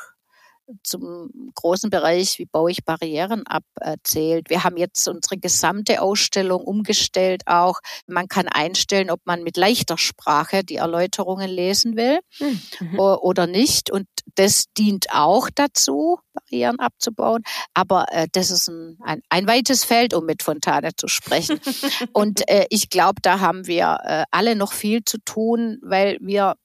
zum 0.84 1.52
großen 1.56 1.90
Bereich, 1.90 2.40
wie 2.40 2.46
baue 2.46 2.72
ich 2.72 2.86
Barrieren 2.86 3.46
ab, 3.46 3.64
erzählt. 3.80 4.50
Wir 4.50 4.64
haben 4.64 4.78
jetzt 4.78 5.08
unsere 5.08 5.38
gesamte 5.38 6.02
Ausstellung 6.02 6.64
umgestellt 6.64 7.44
auch. 7.46 7.80
Man 8.08 8.28
kann 8.28 8.48
einstellen, 8.48 9.10
ob 9.10 9.22
man 9.26 9.44
mit 9.44 9.58
leichter 9.58 9.98
Sprache 9.98 10.64
die 10.64 10.76
Erläuterungen 10.76 11.50
lesen 11.50 11.96
will 11.96 12.20
hm, 12.38 12.60
mhm. 12.80 13.00
oder 13.00 13.48
nicht. 13.48 13.92
Und 13.92 14.08
das 14.36 14.66
dient 14.78 15.08
auch 15.12 15.50
dazu, 15.54 16.20
Barrieren 16.34 16.80
abzubauen. 16.80 17.44
Aber 17.74 18.06
äh, 18.12 18.28
das 18.32 18.52
ist 18.52 18.68
ein, 18.70 18.98
ein, 19.02 19.22
ein 19.30 19.48
weites 19.48 19.84
Feld, 19.84 20.14
um 20.14 20.26
mit 20.26 20.44
Fontane 20.44 20.96
zu 20.96 21.08
sprechen. 21.08 21.60
Und 22.14 22.48
äh, 22.50 22.66
ich 22.70 22.90
glaube, 22.90 23.22
da 23.22 23.40
haben 23.40 23.68
wir 23.68 23.98
äh, 24.04 24.24
alle 24.32 24.56
noch 24.56 24.74
viel 24.74 25.04
zu 25.04 25.18
tun, 25.24 25.80
weil 25.82 26.18
wir 26.22 26.56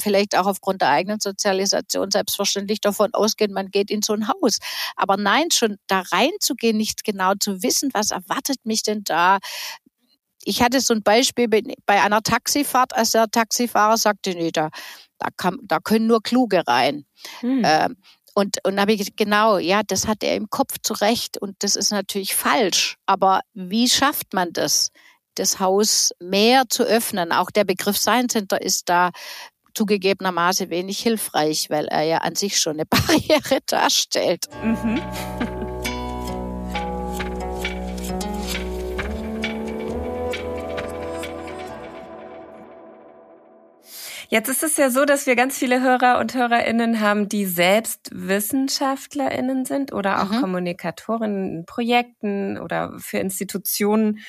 vielleicht 0.00 0.36
auch 0.36 0.46
aufgrund 0.46 0.82
der 0.82 0.90
eigenen 0.90 1.20
Sozialisation 1.20 2.10
selbstverständlich 2.10 2.80
davon 2.80 3.12
ausgehen, 3.14 3.52
man 3.52 3.70
geht 3.70 3.90
in 3.90 4.02
so 4.02 4.14
ein 4.14 4.28
Haus. 4.28 4.58
Aber 4.96 5.16
nein, 5.16 5.50
schon 5.52 5.76
da 5.86 6.00
reinzugehen, 6.12 6.76
nicht 6.76 7.04
genau 7.04 7.34
zu 7.38 7.62
wissen, 7.62 7.90
was 7.92 8.10
erwartet 8.10 8.58
mich 8.64 8.82
denn 8.82 9.02
da, 9.04 9.38
ich 10.44 10.62
hatte 10.62 10.80
so 10.80 10.94
ein 10.94 11.02
Beispiel 11.02 11.48
bei 11.48 12.02
einer 12.02 12.22
Taxifahrt, 12.22 12.94
als 12.94 13.12
der 13.12 13.30
Taxifahrer 13.30 13.96
sagte, 13.96 14.30
nee, 14.30 14.50
da, 14.50 14.70
da, 15.18 15.28
kann, 15.36 15.58
da 15.62 15.78
können 15.78 16.06
nur 16.06 16.22
Kluge 16.22 16.66
rein. 16.66 17.04
Hm. 17.40 17.62
Ähm, 17.64 17.96
und, 18.34 18.58
und 18.64 18.80
habe 18.80 18.92
ich 18.92 19.14
genau, 19.14 19.58
ja, 19.58 19.82
das 19.86 20.08
hat 20.08 20.22
er 20.22 20.36
im 20.36 20.48
Kopf 20.48 20.76
zurecht 20.82 21.38
und 21.38 21.54
das 21.60 21.76
ist 21.76 21.90
natürlich 21.90 22.34
falsch. 22.34 22.96
Aber 23.06 23.40
wie 23.54 23.88
schafft 23.88 24.32
man 24.32 24.52
das? 24.52 24.90
das 25.36 25.60
Haus 25.60 26.10
mehr 26.20 26.64
zu 26.68 26.82
öffnen. 26.82 27.32
Auch 27.32 27.50
der 27.50 27.64
Begriff 27.64 27.96
Science 27.96 28.34
Center 28.34 28.60
ist 28.60 28.88
da 28.88 29.10
zugegebenermaßen 29.74 30.70
wenig 30.70 30.98
hilfreich, 30.98 31.70
weil 31.70 31.86
er 31.86 32.02
ja 32.02 32.18
an 32.18 32.34
sich 32.34 32.60
schon 32.60 32.74
eine 32.74 32.86
Barriere 32.86 33.58
darstellt. 33.66 34.48
Mhm. 34.62 35.00
Jetzt 44.32 44.48
ist 44.48 44.62
es 44.62 44.78
ja 44.78 44.88
so, 44.88 45.04
dass 45.04 45.26
wir 45.26 45.36
ganz 45.36 45.58
viele 45.58 45.82
Hörer 45.82 46.18
und 46.18 46.34
Hörerinnen 46.34 47.00
haben, 47.00 47.28
die 47.28 47.44
selbst 47.44 48.08
Wissenschaftlerinnen 48.14 49.66
sind 49.66 49.92
oder 49.92 50.22
auch 50.22 50.30
mhm. 50.30 50.40
Kommunikatorinnen 50.40 51.54
in 51.54 51.66
Projekten 51.66 52.56
oder 52.56 52.94
für 52.98 53.18
Institutionen 53.18 54.20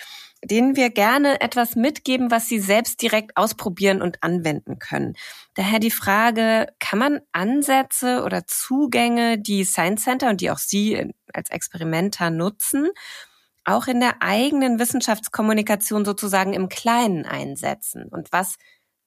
denen 0.44 0.76
wir 0.76 0.90
gerne 0.90 1.42
etwas 1.42 1.76
mitgeben, 1.76 2.32
was 2.32 2.48
sie 2.48 2.60
selbst 2.60 3.02
direkt 3.02 3.38
ausprobieren 3.38 4.02
und 4.02 4.22
anwenden 4.24 4.80
können. 4.80 5.16
Daher 5.54 5.80
die 5.80 5.92
Frage, 5.92 6.68
kann 6.80 7.00
man 7.00 7.22
Ansätze 7.32 8.24
oder 8.24 8.46
Zugänge, 8.46 9.38
die 9.38 9.64
Science 9.64 10.04
Center 10.04 10.30
und 10.30 10.42
die 10.42 10.52
auch 10.52 10.58
Sie 10.58 11.14
als 11.34 11.50
Experimenter 11.50 12.30
nutzen, 12.30 12.90
auch 13.66 13.88
in 13.88 14.00
der 14.00 14.22
eigenen 14.22 14.80
Wissenschaftskommunikation 14.80 16.06
sozusagen 16.06 16.54
im 16.54 16.70
Kleinen 16.70 17.26
einsetzen? 17.26 18.06
Und 18.10 18.32
was 18.32 18.58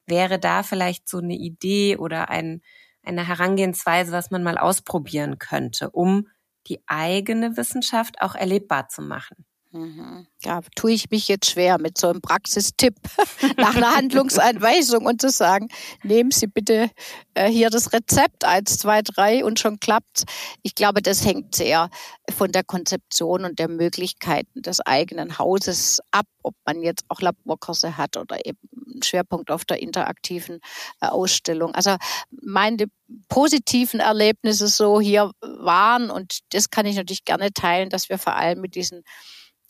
wäre 0.07 0.39
da 0.39 0.63
vielleicht 0.63 1.09
so 1.09 1.19
eine 1.19 1.35
Idee 1.35 1.97
oder 1.97 2.31
ein, 2.31 2.63
eine 3.03 3.27
Herangehensweise, 3.27 4.13
was 4.13 4.31
man 4.31 4.43
mal 4.43 4.59
ausprobieren 4.59 5.39
könnte, 5.39 5.91
um 5.91 6.29
die 6.67 6.83
eigene 6.87 7.57
Wissenschaft 7.57 8.21
auch 8.23 8.35
erlebbar 8.35 8.89
zu 8.89 9.03
machen? 9.03 9.45
Mhm. 9.73 10.27
Ja, 10.43 10.61
tue 10.77 10.93
ich 10.93 11.11
mich 11.11 11.29
jetzt 11.29 11.51
schwer 11.51 11.79
mit 11.79 11.99
so 11.99 12.09
einem 12.09 12.21
Praxistipp 12.21 12.95
nach 13.57 13.75
einer 13.75 13.97
Handlungsanweisung 13.97 15.05
und 15.05 15.21
zu 15.21 15.29
sagen, 15.29 15.69
nehmen 16.03 16.31
Sie 16.31 16.47
bitte 16.47 16.91
äh, 17.35 17.51
hier 17.51 17.69
das 17.69 17.93
Rezept 17.93 18.45
eins, 18.45 18.79
zwei, 18.79 19.03
drei 19.03 19.45
und 19.45 19.59
schon 19.59 19.81
klappt's. 19.81 20.25
Ich 20.63 20.75
glaube, 20.75 21.03
das 21.03 21.25
hängt 21.25 21.55
sehr 21.55 21.91
von 22.35 22.53
der 22.53 22.65
Konzeption 22.65 23.45
und 23.45 23.59
der 23.59 23.69
Möglichkeiten 23.69 24.63
des 24.63 24.81
eigenen 24.81 25.39
Hauses 25.39 26.01
ab, 26.11 26.27
ob 26.43 26.55
man 26.65 26.83
jetzt 26.83 27.05
auch 27.09 27.21
Laborkurse 27.21 27.97
hat 27.97 28.17
oder 28.17 28.47
eben 28.47 28.59
einen 28.93 29.03
Schwerpunkt 29.03 29.51
auf 29.51 29.65
der 29.65 29.83
interaktiven 29.83 30.61
äh, 31.01 31.07
Ausstellung. 31.07 31.75
Also 31.75 31.97
meine 32.31 32.87
positiven 33.29 34.01
Erlebnisse 34.01 34.69
so 34.69 35.01
hier 35.01 35.33
waren 35.41 36.11
und 36.11 36.39
das 36.51 36.71
kann 36.71 36.87
ich 36.87 36.97
natürlich 36.97 37.25
gerne 37.25 37.53
teilen, 37.53 37.91
dass 37.91 38.09
wir 38.09 38.19
vor 38.19 38.37
allem 38.37 38.61
mit 38.61 38.75
diesen 38.75 39.03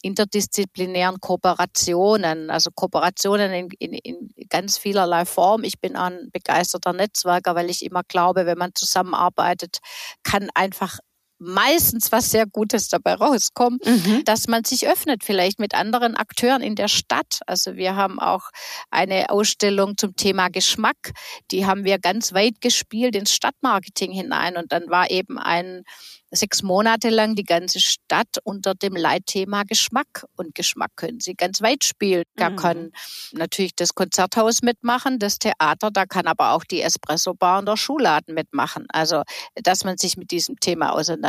interdisziplinären 0.06 1.20
Kooperationen, 1.20 2.48
also 2.50 2.70
Kooperationen 2.72 3.52
in, 3.52 3.68
in, 3.78 3.92
in 3.92 4.48
ganz 4.48 4.78
vielerlei 4.78 5.24
Form. 5.24 5.64
Ich 5.64 5.80
bin 5.80 5.96
ein 5.96 6.30
begeisterter 6.32 6.92
Netzwerker, 6.92 7.56
weil 7.56 7.68
ich 7.68 7.84
immer 7.84 8.02
glaube, 8.06 8.46
wenn 8.46 8.58
man 8.58 8.70
zusammenarbeitet, 8.74 9.78
kann 10.22 10.48
einfach 10.54 10.98
meistens 11.38 12.12
was 12.12 12.30
sehr 12.30 12.46
Gutes 12.46 12.88
dabei 12.88 13.14
rauskommt, 13.14 13.84
mhm. 13.84 14.24
dass 14.24 14.48
man 14.48 14.64
sich 14.64 14.88
öffnet, 14.88 15.24
vielleicht 15.24 15.58
mit 15.58 15.74
anderen 15.74 16.16
Akteuren 16.16 16.62
in 16.62 16.74
der 16.74 16.88
Stadt. 16.88 17.40
Also 17.46 17.76
wir 17.76 17.96
haben 17.96 18.18
auch 18.18 18.50
eine 18.90 19.30
Ausstellung 19.30 19.96
zum 19.96 20.16
Thema 20.16 20.48
Geschmack, 20.48 21.12
die 21.50 21.66
haben 21.66 21.84
wir 21.84 21.98
ganz 21.98 22.32
weit 22.32 22.60
gespielt 22.60 23.16
ins 23.16 23.32
Stadtmarketing 23.32 24.12
hinein 24.12 24.56
und 24.56 24.72
dann 24.72 24.88
war 24.88 25.10
eben 25.10 25.38
ein 25.38 25.84
sechs 26.30 26.62
Monate 26.62 27.08
lang 27.10 27.34
die 27.34 27.44
ganze 27.44 27.80
Stadt 27.80 28.38
unter 28.44 28.74
dem 28.74 28.94
Leitthema 28.94 29.62
Geschmack. 29.62 30.26
Und 30.36 30.54
Geschmack 30.54 30.90
können 30.96 31.20
Sie 31.20 31.34
ganz 31.34 31.62
weit 31.62 31.84
spielen. 31.84 32.24
Da 32.36 32.50
mhm. 32.50 32.56
kann 32.56 32.90
natürlich 33.32 33.74
das 33.74 33.94
Konzerthaus 33.94 34.62
mitmachen, 34.62 35.18
das 35.18 35.38
Theater, 35.38 35.90
da 35.90 36.06
kann 36.06 36.26
aber 36.26 36.52
auch 36.52 36.64
die 36.64 36.82
Espresso-Bar 36.82 37.60
und 37.60 37.66
der 37.66 37.76
Schuhladen 37.76 38.34
mitmachen. 38.34 38.86
Also, 38.88 39.22
dass 39.54 39.84
man 39.84 39.96
sich 39.96 40.16
mit 40.16 40.30
diesem 40.30 40.58
Thema 40.60 40.92
auseinandersetzt. 40.92 41.25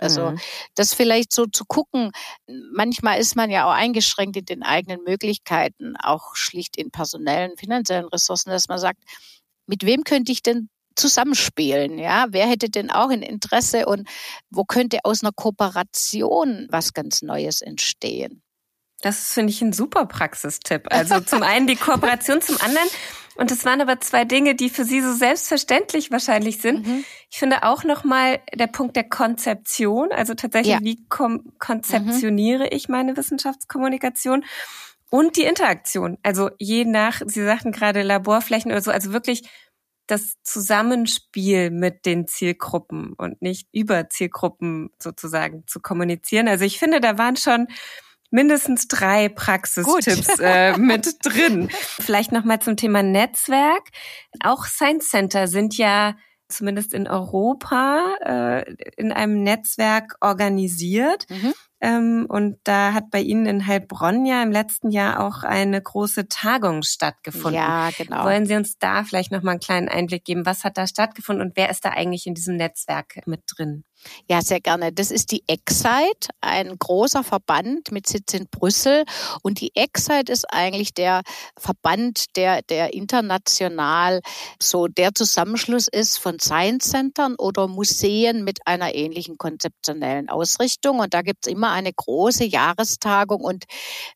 Also, 0.00 0.30
mhm. 0.30 0.40
das 0.74 0.94
vielleicht 0.94 1.32
so 1.32 1.46
zu 1.46 1.64
gucken. 1.64 2.12
Manchmal 2.72 3.18
ist 3.18 3.36
man 3.36 3.50
ja 3.50 3.66
auch 3.66 3.74
eingeschränkt 3.74 4.36
in 4.36 4.44
den 4.44 4.62
eigenen 4.62 5.02
Möglichkeiten, 5.04 5.96
auch 5.96 6.34
schlicht 6.34 6.76
in 6.76 6.90
personellen, 6.90 7.56
finanziellen 7.56 8.06
Ressourcen, 8.06 8.50
dass 8.50 8.68
man 8.68 8.78
sagt, 8.78 9.00
mit 9.66 9.84
wem 9.84 10.04
könnte 10.04 10.32
ich 10.32 10.42
denn 10.42 10.68
zusammenspielen. 10.96 11.98
Ja, 11.98 12.26
wer 12.30 12.46
hätte 12.48 12.70
denn 12.70 12.90
auch 12.90 13.10
ein 13.10 13.22
Interesse 13.22 13.86
und 13.86 14.08
wo 14.50 14.64
könnte 14.64 15.00
aus 15.04 15.22
einer 15.22 15.32
Kooperation 15.32 16.66
was 16.70 16.94
ganz 16.94 17.22
Neues 17.22 17.60
entstehen? 17.60 18.42
Das 19.02 19.32
finde 19.32 19.52
ich 19.52 19.60
ein 19.60 19.72
super 19.72 20.06
Praxistipp. 20.06 20.86
Also 20.90 21.20
zum 21.20 21.42
einen 21.42 21.66
die 21.66 21.76
Kooperation, 21.76 22.40
zum 22.40 22.58
anderen 22.60 22.88
und 23.36 23.50
das 23.50 23.64
waren 23.64 23.80
aber 23.80 24.00
zwei 24.00 24.24
Dinge, 24.24 24.54
die 24.54 24.70
für 24.70 24.84
Sie 24.84 25.00
so 25.00 25.12
selbstverständlich 25.12 26.10
wahrscheinlich 26.10 26.58
sind. 26.58 26.86
Mhm. 26.86 27.04
Ich 27.30 27.38
finde 27.38 27.62
auch 27.64 27.84
nochmal 27.84 28.40
der 28.54 28.66
Punkt 28.66 28.96
der 28.96 29.08
Konzeption, 29.08 30.10
also 30.12 30.34
tatsächlich, 30.34 30.74
ja. 30.74 30.80
wie 30.82 31.04
konzeptioniere 31.08 32.64
mhm. 32.64 32.70
ich 32.72 32.88
meine 32.88 33.16
Wissenschaftskommunikation? 33.16 34.44
Und 35.08 35.36
die 35.36 35.44
Interaktion. 35.44 36.18
Also 36.22 36.50
je 36.58 36.84
nach, 36.84 37.22
Sie 37.26 37.44
sagten 37.44 37.70
gerade 37.70 38.02
Laborflächen 38.02 38.72
oder 38.72 38.82
so, 38.82 38.90
also 38.90 39.12
wirklich 39.12 39.48
das 40.06 40.36
Zusammenspiel 40.42 41.70
mit 41.70 42.06
den 42.06 42.26
Zielgruppen 42.26 43.12
und 43.14 43.42
nicht 43.42 43.68
über 43.72 44.08
Zielgruppen 44.08 44.90
sozusagen 44.98 45.64
zu 45.66 45.80
kommunizieren. 45.80 46.48
Also 46.48 46.64
ich 46.64 46.78
finde, 46.78 47.00
da 47.00 47.18
waren 47.18 47.36
schon 47.36 47.66
mindestens 48.30 48.88
drei 48.88 49.28
Praxistipps 49.28 50.38
äh, 50.40 50.76
mit 50.76 51.16
drin. 51.24 51.68
Vielleicht 51.70 52.32
noch 52.32 52.44
mal 52.44 52.60
zum 52.60 52.76
Thema 52.76 53.02
Netzwerk. 53.02 53.90
Auch 54.42 54.64
Science 54.66 55.08
Center 55.08 55.48
sind 55.48 55.76
ja 55.76 56.14
zumindest 56.48 56.94
in 56.94 57.08
Europa 57.08 58.04
äh, 58.24 58.74
in 58.96 59.12
einem 59.12 59.42
Netzwerk 59.42 60.16
organisiert. 60.20 61.26
Mhm. 61.28 61.54
Ähm, 61.80 62.26
und 62.28 62.58
da 62.64 62.94
hat 62.94 63.10
bei 63.10 63.20
Ihnen 63.20 63.46
in 63.46 63.66
Heilbronn 63.66 64.24
ja 64.24 64.42
im 64.42 64.50
letzten 64.50 64.90
Jahr 64.90 65.20
auch 65.20 65.42
eine 65.42 65.80
große 65.80 66.28
Tagung 66.28 66.82
stattgefunden. 66.82 67.60
Ja, 67.60 67.90
genau. 67.96 68.24
Wollen 68.24 68.46
Sie 68.46 68.54
uns 68.54 68.78
da 68.78 69.04
vielleicht 69.04 69.30
noch 69.30 69.42
mal 69.42 69.52
einen 69.52 69.60
kleinen 69.60 69.88
Einblick 69.88 70.24
geben? 70.24 70.46
Was 70.46 70.64
hat 70.64 70.78
da 70.78 70.86
stattgefunden 70.86 71.46
und 71.46 71.56
wer 71.56 71.68
ist 71.68 71.84
da 71.84 71.90
eigentlich 71.90 72.26
in 72.26 72.34
diesem 72.34 72.56
Netzwerk 72.56 73.26
mit 73.26 73.42
drin? 73.46 73.84
Ja, 74.28 74.42
sehr 74.42 74.60
gerne. 74.60 74.92
Das 74.92 75.10
ist 75.10 75.30
die 75.30 75.42
Excite, 75.46 76.28
ein 76.40 76.78
großer 76.78 77.22
Verband 77.24 77.92
mit 77.92 78.06
Sitz 78.06 78.34
in 78.34 78.46
Brüssel. 78.50 79.04
Und 79.42 79.60
die 79.60 79.74
Excite 79.74 80.32
ist 80.32 80.52
eigentlich 80.52 80.94
der 80.94 81.22
Verband, 81.58 82.36
der, 82.36 82.62
der 82.62 82.94
international 82.94 84.20
so 84.60 84.86
der 84.86 85.14
Zusammenschluss 85.14 85.88
ist 85.88 86.18
von 86.18 86.38
Science 86.38 86.86
Centern 86.90 87.34
oder 87.36 87.68
Museen 87.68 88.44
mit 88.44 88.66
einer 88.66 88.94
ähnlichen 88.94 89.38
konzeptionellen 89.38 90.28
Ausrichtung. 90.28 91.00
Und 91.00 91.14
da 91.14 91.22
gibt 91.22 91.46
es 91.46 91.52
immer 91.52 91.70
eine 91.72 91.92
große 91.92 92.44
Jahrestagung. 92.44 93.42
Und 93.42 93.64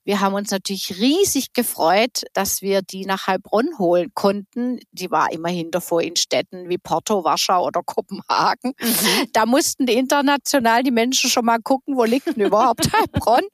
wir 0.05 0.20
haben 0.20 0.35
uns 0.35 0.50
natürlich 0.50 0.98
riesig 0.98 1.53
gefreut, 1.53 2.22
dass 2.33 2.62
wir 2.62 2.83
die 2.83 3.05
nach 3.07 3.26
Heilbronn 3.26 3.79
holen 3.79 4.11
konnten. 4.14 4.81
Die 4.92 5.11
war 5.11 5.33
immerhin 5.33 5.70
davor 5.70 6.03
in 6.03 6.16
Städten 6.16 6.68
wie 6.68 6.79
Porto, 6.79 7.24
Warschau 7.24 7.66
oder 7.66 7.83
Kopenhagen. 7.83 8.72
Mhm. 8.81 9.26
Da 9.33 9.46
mussten 9.46 9.79
mussten 9.80 9.98
international 9.98 10.82
die 10.82 10.90
Menschen 10.90 11.30
schon 11.30 11.44
mal 11.44 11.58
gucken, 11.58 11.96
wo 11.96 12.04
liegt 12.04 12.26
denn 12.26 12.46
überhaupt 12.46 12.92
Heilbronn. 12.92 13.44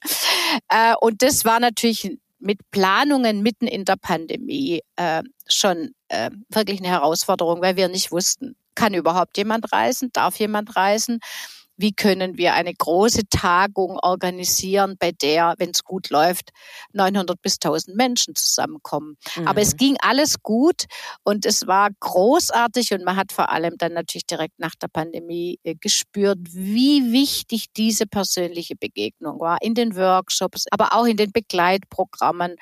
Äh, 0.69 0.95
und 1.01 1.21
das 1.21 1.43
war 1.43 1.59
natürlich 1.59 2.17
mit 2.39 2.59
Planungen 2.71 3.43
mitten 3.43 3.67
in 3.67 3.83
der 3.83 3.97
Pandemie 3.97 4.81
äh, 4.95 5.21
schon 5.47 5.91
äh, 6.07 6.31
wirklich 6.49 6.79
eine 6.79 6.87
Herausforderung, 6.87 7.61
weil 7.61 7.75
wir 7.75 7.89
nicht 7.89 8.11
wussten, 8.11 8.55
kann 8.73 8.93
überhaupt 8.93 9.37
jemand 9.37 9.71
reisen, 9.73 10.09
darf 10.13 10.39
jemand 10.39 10.75
reisen 10.75 11.19
wie 11.77 11.93
können 11.93 12.37
wir 12.37 12.55
eine 12.55 12.73
große 12.73 13.29
Tagung 13.29 13.97
organisieren, 14.01 14.95
bei 14.99 15.11
der, 15.11 15.53
wenn 15.57 15.69
es 15.69 15.83
gut 15.83 16.09
läuft, 16.09 16.49
900 16.93 17.41
bis 17.41 17.55
1000 17.55 17.95
Menschen 17.95 18.35
zusammenkommen. 18.35 19.15
Mhm. 19.35 19.47
Aber 19.47 19.61
es 19.61 19.73
mhm. 19.73 19.77
ging 19.77 19.97
alles 20.01 20.41
gut 20.41 20.85
und 21.23 21.45
es 21.45 21.67
war 21.67 21.89
großartig 21.99 22.93
und 22.93 23.05
man 23.05 23.15
hat 23.15 23.31
vor 23.31 23.51
allem 23.51 23.77
dann 23.77 23.93
natürlich 23.93 24.25
direkt 24.25 24.59
nach 24.59 24.75
der 24.75 24.87
Pandemie 24.87 25.59
äh, 25.63 25.75
gespürt, 25.75 26.39
wie 26.51 27.11
wichtig 27.11 27.67
diese 27.77 28.07
persönliche 28.07 28.75
Begegnung 28.75 29.39
war 29.39 29.57
in 29.61 29.75
den 29.75 29.95
Workshops, 29.95 30.65
aber 30.71 30.93
auch 30.93 31.05
in 31.05 31.17
den 31.17 31.31
Begleitprogrammen. 31.31 32.55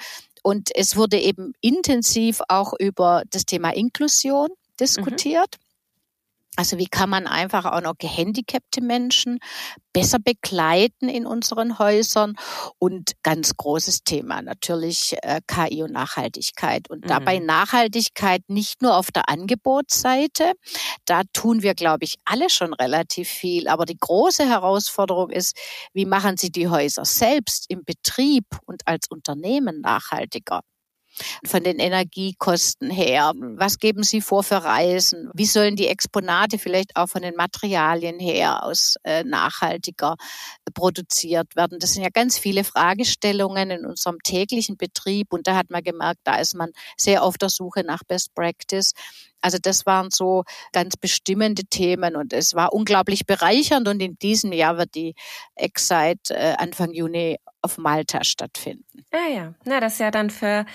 Und 0.43 0.69
es 0.75 0.95
wurde 0.95 1.17
eben 1.17 1.53
intensiv 1.61 2.41
auch 2.49 2.73
über 2.77 3.23
das 3.31 3.45
Thema 3.45 3.73
Inklusion 3.73 4.49
mhm. 4.49 4.77
diskutiert. 4.79 5.55
Mhm. 5.55 5.64
Also 6.55 6.77
wie 6.77 6.87
kann 6.87 7.09
man 7.09 7.27
einfach 7.27 7.65
auch 7.65 7.81
noch 7.81 7.97
gehandicapte 7.97 8.81
Menschen 8.81 9.39
besser 9.93 10.19
begleiten 10.19 11.09
in 11.09 11.25
unseren 11.25 11.79
Häusern? 11.79 12.35
Und 12.79 13.11
ganz 13.23 13.55
großes 13.57 14.03
Thema 14.03 14.41
natürlich 14.41 15.15
äh, 15.21 15.41
KI 15.47 15.83
und 15.83 15.91
Nachhaltigkeit. 15.91 16.89
Und 16.89 17.03
mhm. 17.03 17.09
dabei 17.09 17.39
Nachhaltigkeit 17.39 18.41
nicht 18.47 18.81
nur 18.81 18.95
auf 18.95 19.11
der 19.11 19.29
Angebotsseite. 19.29 20.53
Da 21.05 21.23
tun 21.33 21.61
wir, 21.61 21.73
glaube 21.73 22.05
ich, 22.05 22.15
alle 22.25 22.49
schon 22.49 22.73
relativ 22.73 23.27
viel. 23.27 23.67
Aber 23.67 23.85
die 23.85 23.97
große 23.99 24.47
Herausforderung 24.47 25.31
ist, 25.31 25.57
wie 25.93 26.05
machen 26.05 26.37
Sie 26.37 26.51
die 26.51 26.69
Häuser 26.69 27.05
selbst 27.05 27.65
im 27.69 27.83
Betrieb 27.83 28.45
und 28.65 28.87
als 28.87 29.07
Unternehmen 29.09 29.81
nachhaltiger? 29.81 30.61
Von 31.45 31.63
den 31.63 31.79
Energiekosten 31.79 32.89
her? 32.89 33.33
Was 33.35 33.79
geben 33.79 34.03
Sie 34.03 34.21
vor 34.21 34.43
für 34.43 34.63
Reisen? 34.63 35.29
Wie 35.33 35.45
sollen 35.45 35.75
die 35.75 35.87
Exponate 35.87 36.57
vielleicht 36.57 36.95
auch 36.95 37.07
von 37.07 37.21
den 37.21 37.35
Materialien 37.35 38.19
her 38.19 38.63
aus 38.63 38.95
äh, 39.03 39.23
nachhaltiger 39.23 40.15
produziert 40.73 41.55
werden? 41.55 41.79
Das 41.79 41.93
sind 41.93 42.03
ja 42.03 42.09
ganz 42.09 42.37
viele 42.37 42.63
Fragestellungen 42.63 43.71
in 43.71 43.85
unserem 43.85 44.19
täglichen 44.23 44.77
Betrieb 44.77 45.33
und 45.33 45.47
da 45.47 45.55
hat 45.55 45.69
man 45.69 45.83
gemerkt, 45.83 46.21
da 46.23 46.37
ist 46.37 46.55
man 46.55 46.71
sehr 46.97 47.23
auf 47.23 47.37
der 47.37 47.49
Suche 47.49 47.83
nach 47.83 48.03
Best 48.07 48.33
Practice. 48.35 48.93
Also 49.41 49.57
das 49.61 49.85
waren 49.85 50.09
so 50.11 50.43
ganz 50.71 50.97
bestimmende 50.97 51.65
Themen 51.65 52.15
und 52.15 52.33
es 52.33 52.55
war 52.55 52.73
unglaublich 52.73 53.25
bereichernd 53.25 53.87
und 53.87 54.01
in 54.01 54.17
diesem 54.17 54.51
Jahr 54.51 54.77
wird 54.77 54.95
die 54.95 55.15
Excite 55.55 56.33
äh, 56.35 56.55
Anfang 56.57 56.91
Juni 56.91 57.37
auf 57.61 57.77
Malta 57.77 58.23
stattfinden. 58.23 59.05
Ah 59.11 59.27
ja, 59.33 59.53
na 59.65 59.79
das 59.79 59.93
ist 59.93 59.99
ja 59.99 60.11
dann 60.11 60.29
für 60.29 60.65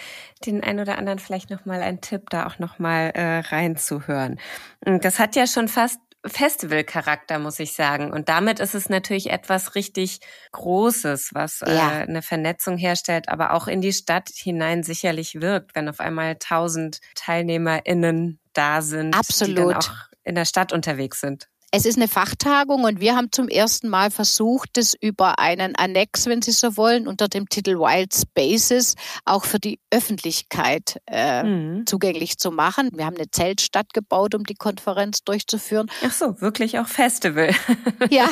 den 0.44 0.62
einen 0.62 0.80
oder 0.80 0.98
anderen 0.98 1.18
vielleicht 1.18 1.50
nochmal 1.50 1.82
ein 1.82 2.00
Tipp, 2.00 2.30
da 2.30 2.46
auch 2.46 2.58
nochmal 2.58 3.12
äh, 3.14 3.38
reinzuhören. 3.38 4.40
Das 4.80 5.18
hat 5.18 5.36
ja 5.36 5.46
schon 5.46 5.68
fast 5.68 6.00
Festivalcharakter, 6.26 7.38
muss 7.38 7.58
ich 7.58 7.72
sagen. 7.72 8.12
Und 8.12 8.28
damit 8.28 8.60
ist 8.60 8.74
es 8.74 8.88
natürlich 8.88 9.30
etwas 9.30 9.74
richtig 9.74 10.20
Großes, 10.52 11.30
was 11.32 11.62
äh, 11.62 11.74
ja. 11.74 12.00
äh, 12.00 12.02
eine 12.02 12.22
Vernetzung 12.22 12.76
herstellt, 12.76 13.28
aber 13.28 13.52
auch 13.52 13.66
in 13.66 13.80
die 13.80 13.92
Stadt 13.92 14.28
hinein 14.34 14.82
sicherlich 14.82 15.40
wirkt, 15.40 15.74
wenn 15.74 15.88
auf 15.88 16.00
einmal 16.00 16.36
tausend 16.36 17.00
TeilnehmerInnen 17.14 18.38
da 18.52 18.82
sind, 18.82 19.14
Absolut. 19.14 19.50
die 19.50 19.62
dann 19.62 19.74
auch 19.74 19.90
in 20.24 20.34
der 20.34 20.44
Stadt 20.44 20.72
unterwegs 20.72 21.20
sind. 21.20 21.48
Es 21.72 21.86
ist 21.86 21.96
eine 21.96 22.08
Fachtagung 22.08 22.82
und 22.82 22.98
wir 22.98 23.14
haben 23.14 23.30
zum 23.30 23.46
ersten 23.46 23.88
Mal 23.88 24.10
versucht, 24.10 24.76
es 24.76 24.94
über 25.00 25.38
einen 25.38 25.76
Annex, 25.76 26.26
wenn 26.26 26.42
Sie 26.42 26.50
so 26.50 26.76
wollen, 26.76 27.06
unter 27.06 27.28
dem 27.28 27.48
Titel 27.48 27.78
Wild 27.78 28.12
Spaces 28.12 28.96
auch 29.24 29.44
für 29.44 29.60
die 29.60 29.78
Öffentlichkeit 29.92 31.00
äh, 31.06 31.44
mhm. 31.44 31.86
zugänglich 31.86 32.38
zu 32.38 32.50
machen. 32.50 32.90
Wir 32.94 33.06
haben 33.06 33.14
eine 33.14 33.30
Zeltstadt 33.30 33.94
gebaut, 33.94 34.34
um 34.34 34.42
die 34.42 34.56
Konferenz 34.56 35.22
durchzuführen. 35.22 35.88
Ach 36.04 36.10
so, 36.10 36.40
wirklich 36.40 36.80
auch 36.80 36.88
Festival. 36.88 37.54
ja, 38.10 38.28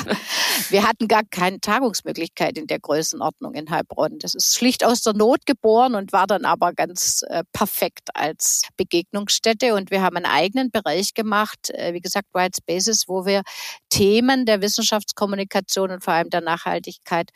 wir 0.71 0.89
hatten 0.89 1.07
gar 1.07 1.23
keine 1.23 1.61
Tagungsmöglichkeit 1.61 2.59
in 2.59 2.67
der 2.67 2.81
Größenordnung 2.81 3.55
in 3.55 3.71
Heilbronn. 3.71 4.19
Das 4.19 4.35
ist 4.35 4.57
schlicht 4.57 4.85
aus 4.85 5.03
der 5.03 5.15
Not 5.15 5.47
geboren 5.47 5.95
und 5.95 6.13
war 6.13 6.27
dann 6.27 6.45
aber 6.45 6.73
ganz 6.73 7.23
äh, 7.29 7.45
perfekt 7.53 8.09
als 8.15 8.63
Begegnungsstätte. 8.77 9.75
Und 9.75 9.93
wir 9.93 10.03
haben 10.03 10.17
einen 10.17 10.27
eigenen 10.27 10.73
Bereich 10.73 11.15
gemacht, 11.15 11.71
äh, 11.71 11.95
wie 11.95 12.01
gesagt, 12.01 12.27
Wild 12.35 12.57
Spaces, 12.57 13.05
wo 13.07 13.27
wir 13.27 13.28
wir 13.29 13.43
Themen 13.89 14.45
der 14.45 14.61
Wissenschaftskommunikation 14.61 15.93
und 15.93 16.03
vor 16.03 16.15
allem 16.15 16.31
der 16.31 16.41
Nachhaltigkeit 16.41 17.31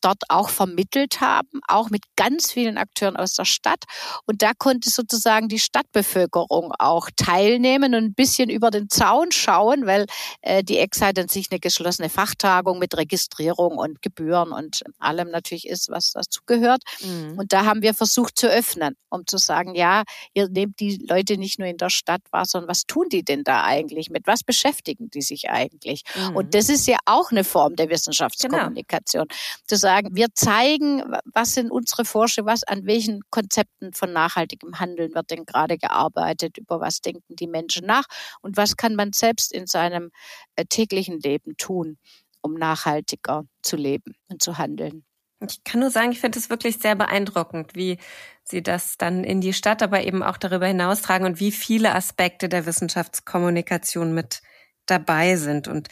dort 0.00 0.22
auch 0.28 0.48
vermittelt 0.48 1.20
haben, 1.20 1.60
auch 1.66 1.90
mit 1.90 2.02
ganz 2.16 2.52
vielen 2.52 2.78
Akteuren 2.78 3.16
aus 3.16 3.34
der 3.34 3.44
Stadt. 3.44 3.84
Und 4.26 4.42
da 4.42 4.52
konnte 4.56 4.90
sozusagen 4.90 5.48
die 5.48 5.58
Stadtbevölkerung 5.58 6.72
auch 6.78 7.08
teilnehmen 7.16 7.94
und 7.94 8.04
ein 8.04 8.14
bisschen 8.14 8.50
über 8.50 8.70
den 8.70 8.88
Zaun 8.88 9.32
schauen, 9.32 9.86
weil 9.86 10.06
äh, 10.42 10.62
die 10.62 10.78
Excite 10.78 11.22
an 11.22 11.28
sich 11.28 11.48
eine 11.50 11.60
geschlossene 11.60 12.08
Fachtagung 12.08 12.78
mit 12.78 12.96
Registrierung 12.96 13.78
und 13.78 14.02
Gebühren 14.02 14.52
und 14.52 14.82
allem 14.98 15.30
natürlich 15.30 15.66
ist, 15.66 15.88
was 15.90 16.12
dazu 16.12 16.40
gehört. 16.46 16.82
Mhm. 17.00 17.38
Und 17.38 17.52
da 17.52 17.64
haben 17.64 17.82
wir 17.82 17.94
versucht 17.94 18.38
zu 18.38 18.48
öffnen, 18.48 18.94
um 19.08 19.26
zu 19.26 19.38
sagen, 19.38 19.74
ja, 19.74 20.04
ihr 20.34 20.48
nehmt 20.48 20.80
die 20.80 21.04
Leute 21.08 21.36
nicht 21.38 21.58
nur 21.58 21.68
in 21.68 21.76
der 21.76 21.90
Stadt 21.90 22.22
wahr, 22.30 22.46
sondern 22.46 22.68
was 22.68 22.84
tun 22.84 23.08
die 23.10 23.24
denn 23.24 23.44
da 23.44 23.64
eigentlich? 23.64 24.10
Mit 24.10 24.26
was 24.26 24.42
beschäftigen 24.42 25.10
die 25.10 25.22
sich? 25.22 25.37
Ich 25.38 25.50
eigentlich? 25.50 26.02
Mhm. 26.14 26.36
Und 26.36 26.54
das 26.54 26.68
ist 26.68 26.86
ja 26.86 26.98
auch 27.06 27.30
eine 27.30 27.44
Form 27.44 27.76
der 27.76 27.88
Wissenschaftskommunikation. 27.88 29.26
Genau. 29.28 29.40
Zu 29.66 29.76
sagen, 29.76 30.08
wir 30.12 30.28
zeigen, 30.34 31.02
was 31.24 31.54
sind 31.54 31.70
unsere 31.70 32.04
Forscher, 32.04 32.44
was 32.44 32.64
an 32.64 32.86
welchen 32.86 33.20
Konzepten 33.30 33.92
von 33.92 34.12
nachhaltigem 34.12 34.80
Handeln 34.80 35.14
wird 35.14 35.30
denn 35.30 35.44
gerade 35.44 35.78
gearbeitet, 35.78 36.58
über 36.58 36.80
was 36.80 37.00
denken 37.00 37.36
die 37.36 37.46
Menschen 37.46 37.86
nach 37.86 38.04
und 38.40 38.56
was 38.56 38.76
kann 38.76 38.94
man 38.94 39.12
selbst 39.12 39.52
in 39.52 39.66
seinem 39.66 40.10
äh, 40.56 40.64
täglichen 40.64 41.20
Leben 41.20 41.56
tun, 41.56 41.98
um 42.42 42.54
nachhaltiger 42.54 43.44
zu 43.62 43.76
leben 43.76 44.14
und 44.28 44.42
zu 44.42 44.58
handeln. 44.58 45.04
Ich 45.40 45.62
kann 45.62 45.80
nur 45.80 45.90
sagen, 45.90 46.10
ich 46.10 46.20
finde 46.20 46.38
es 46.38 46.50
wirklich 46.50 46.78
sehr 46.78 46.96
beeindruckend, 46.96 47.76
wie 47.76 47.98
Sie 48.42 48.62
das 48.62 48.96
dann 48.96 49.24
in 49.24 49.40
die 49.40 49.52
Stadt, 49.52 49.82
aber 49.82 50.02
eben 50.02 50.22
auch 50.22 50.36
darüber 50.36 50.66
hinaus 50.66 51.02
tragen 51.02 51.26
und 51.26 51.38
wie 51.38 51.52
viele 51.52 51.94
Aspekte 51.94 52.48
der 52.48 52.66
Wissenschaftskommunikation 52.66 54.14
mit 54.14 54.42
dabei 54.90 55.36
sind. 55.36 55.68
Und 55.68 55.88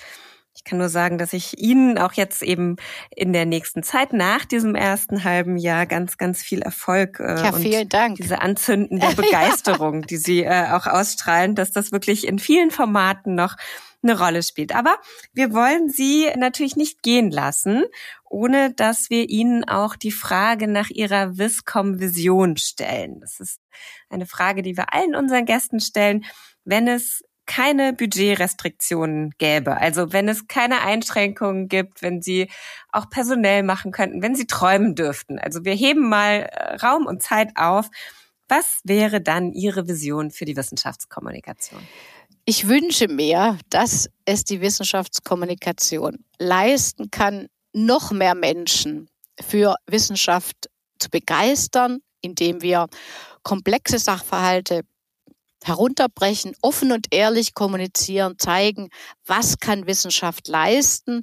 ich 0.57 0.65
kann 0.65 0.79
nur 0.79 0.89
sagen, 0.89 1.19
dass 1.19 1.35
ich 1.35 1.59
Ihnen 1.59 1.99
auch 1.99 2.15
jetzt 2.15 2.43
eben 2.43 2.77
in 3.15 3.35
der 3.35 3.45
nächsten 3.45 3.83
Zeit 3.83 4.15
nach 4.15 4.47
diesem 4.47 4.75
ersten 4.75 5.23
halben 5.23 5.59
Jahr 5.59 5.85
ganz, 5.85 6.17
ganz 6.17 6.43
viel 6.43 6.63
Erfolg 6.63 7.21
äh, 7.21 7.37
ja, 7.37 7.53
vielen 7.53 7.89
Dank. 7.91 8.17
diese 8.17 8.41
anzündende 8.41 9.07
Begeisterung, 9.17 10.01
ja. 10.01 10.07
die 10.07 10.17
Sie 10.17 10.45
äh, 10.45 10.71
auch 10.73 10.87
ausstrahlen, 10.87 11.55
dass 11.55 11.73
das 11.73 11.93
wirklich 11.93 12.27
in 12.27 12.39
vielen 12.39 12.71
Formaten 12.71 13.35
noch 13.35 13.57
eine 14.03 14.19
Rolle 14.19 14.43
spielt. 14.43 14.75
Aber 14.75 14.97
wir 15.35 15.53
wollen 15.53 15.91
Sie 15.91 16.29
natürlich 16.37 16.77
nicht 16.77 17.03
gehen 17.03 17.31
lassen, 17.31 17.85
ohne 18.25 18.73
dass 18.73 19.11
wir 19.11 19.29
Ihnen 19.29 19.65
auch 19.69 19.95
die 19.95 20.13
Frage 20.13 20.69
nach 20.69 20.89
Ihrer 20.89 21.37
Viscom-Vision 21.37 22.57
stellen. 22.57 23.21
Das 23.21 23.41
ist 23.41 23.61
eine 24.09 24.27
Frage, 24.27 24.63
die 24.63 24.77
wir 24.77 24.93
allen 24.95 25.15
unseren 25.15 25.45
Gästen 25.45 25.81
stellen. 25.81 26.25
Wenn 26.65 26.89
es 26.89 27.23
keine 27.47 27.93
Budgetrestriktionen 27.93 29.33
gäbe, 29.39 29.77
also 29.77 30.13
wenn 30.13 30.29
es 30.29 30.49
keine 30.49 30.83
Einschränkungen 30.83 31.69
gibt, 31.69 32.03
wenn 32.03 32.21
sie 32.21 32.51
auch 32.93 33.09
personell 33.09 33.63
machen 33.63 33.93
könnten, 33.93 34.23
wenn 34.23 34.35
sie 34.35 34.47
träumen 34.47 34.95
dürften. 34.95 35.39
Also 35.39 35.65
wir 35.65 35.75
heben 35.75 36.09
mal 36.09 36.49
äh, 36.51 36.77
Raum 36.77 37.07
und 37.07 37.23
Zeit 37.23 37.51
auf. 37.57 37.89
Was 38.49 38.81
wäre 38.85 39.21
dann 39.21 39.53
Ihre 39.53 39.89
Vision 39.89 40.31
für 40.31 40.45
die 40.45 40.57
Wissenschaftskommunikation? 40.57 41.81
Ich 42.45 42.69
wünsche 42.69 43.09
mir, 43.09 43.59
dass 43.71 44.09
es 44.25 44.45
die 44.45 44.61
Wissenschaftskommunikation 44.61 46.25
leisten 46.39 47.11
kann, 47.11 47.49
noch 47.73 48.13
mehr 48.13 48.37
Menschen 48.37 49.09
für 49.41 49.75
Wissenschaft 49.87 50.71
zu 50.99 51.11
begeistern, 51.11 51.99
indem 52.21 52.63
wir 52.63 52.87
komplexe 53.43 53.99
Sachverhalte 53.99 54.83
herunterbrechen, 55.65 56.55
offen 56.63 56.93
und 56.93 57.07
ehrlich 57.11 57.55
kommunizieren, 57.55 58.35
zeigen, 58.39 58.89
was 59.25 59.59
kann 59.59 59.87
Wissenschaft 59.87 60.49
leisten. 60.49 61.23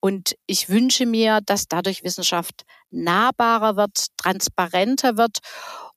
Und 0.00 0.34
ich 0.46 0.68
wünsche 0.68 1.06
mir, 1.06 1.40
dass 1.44 1.68
dadurch 1.68 2.02
Wissenschaft 2.02 2.62
nahbarer 2.90 3.76
wird, 3.76 4.06
transparenter 4.16 5.16
wird 5.16 5.38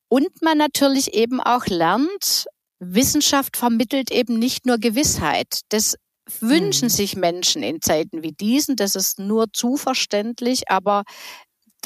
und 0.09 0.41
man 0.41 0.57
natürlich 0.57 1.13
eben 1.13 1.41
auch 1.41 1.65
lernt, 1.65 2.45
Wissenschaft 2.79 3.57
vermittelt 3.57 4.11
eben 4.11 4.37
nicht 4.37 4.65
nur 4.65 4.77
Gewissheit. 4.77 5.61
Das 5.69 5.95
wünschen 6.39 6.85
mhm. 6.85 6.91
sich 6.91 7.15
Menschen 7.15 7.63
in 7.63 7.81
Zeiten 7.81 8.21
wie 8.21 8.33
diesen. 8.33 8.75
Das 8.75 8.95
ist 8.95 9.19
nur 9.19 9.47
zu 9.53 9.77
verständlich, 9.77 10.69
aber 10.69 11.03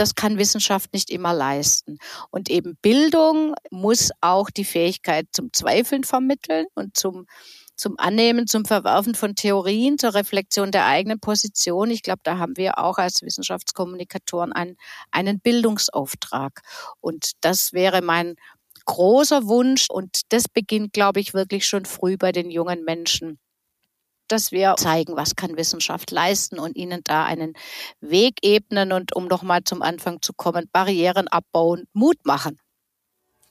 das 0.02 0.16
kann 0.16 0.40
Wissenschaft 0.40 0.94
nicht 0.94 1.12
immer 1.12 1.32
leisten. 1.32 2.00
Und 2.32 2.50
eben 2.50 2.76
Bildung 2.82 3.54
muss 3.70 4.10
auch 4.20 4.50
die 4.50 4.66
Fähigkeit 4.66 5.28
zum 5.32 5.54
Zweifeln 5.54 6.04
vermitteln 6.04 6.66
und 6.74 6.98
zum 6.98 7.28
zum 7.78 7.96
Annehmen, 7.98 8.46
zum 8.46 8.64
Verwerfen 8.64 9.16
von 9.16 9.34
Theorien, 9.34 9.98
zur 9.98 10.14
Reflexion 10.14 10.72
der 10.72 10.86
eigenen 10.86 11.20
Position. 11.20 11.90
Ich 11.90 12.04
glaube, 12.04 12.22
da 12.24 12.38
haben 12.38 12.56
wir 12.56 12.78
auch 12.78 13.00
als 13.00 13.24
Wissenschaftskommunikatoren 13.24 14.54
einen, 14.54 14.78
einen 15.10 15.40
Bildungsauftrag. 15.40 16.62
Und 17.00 17.32
das 17.42 17.74
wäre 17.74 18.04
mein 18.04 18.36
großer 18.86 19.48
Wunsch. 19.48 19.88
Und 19.90 20.32
das 20.32 20.48
beginnt, 20.48 20.94
glaube 20.94 21.22
ich, 21.22 21.34
wirklich 21.34 21.66
schon 21.66 21.86
früh 21.86 22.18
bei 22.18 22.32
den 22.32 22.52
jungen 22.52 22.84
Menschen 22.84 23.40
dass 24.32 24.52
wir 24.52 24.76
zeigen, 24.78 25.16
was 25.16 25.36
kann 25.36 25.58
Wissenschaft 25.58 26.12
leisten 26.12 26.60
und 26.60 26.76
ihnen 26.76 27.02
da 27.04 27.26
einen 27.26 27.54
Weg 28.00 28.36
ebnen 28.42 28.92
und 28.92 29.16
um 29.16 29.28
nochmal 29.28 29.64
zum 29.64 29.82
Anfang 29.82 30.22
zu 30.22 30.34
kommen, 30.34 30.70
Barrieren 30.72 31.28
abbauen, 31.28 31.86
Mut 31.94 32.18
machen. 32.26 32.58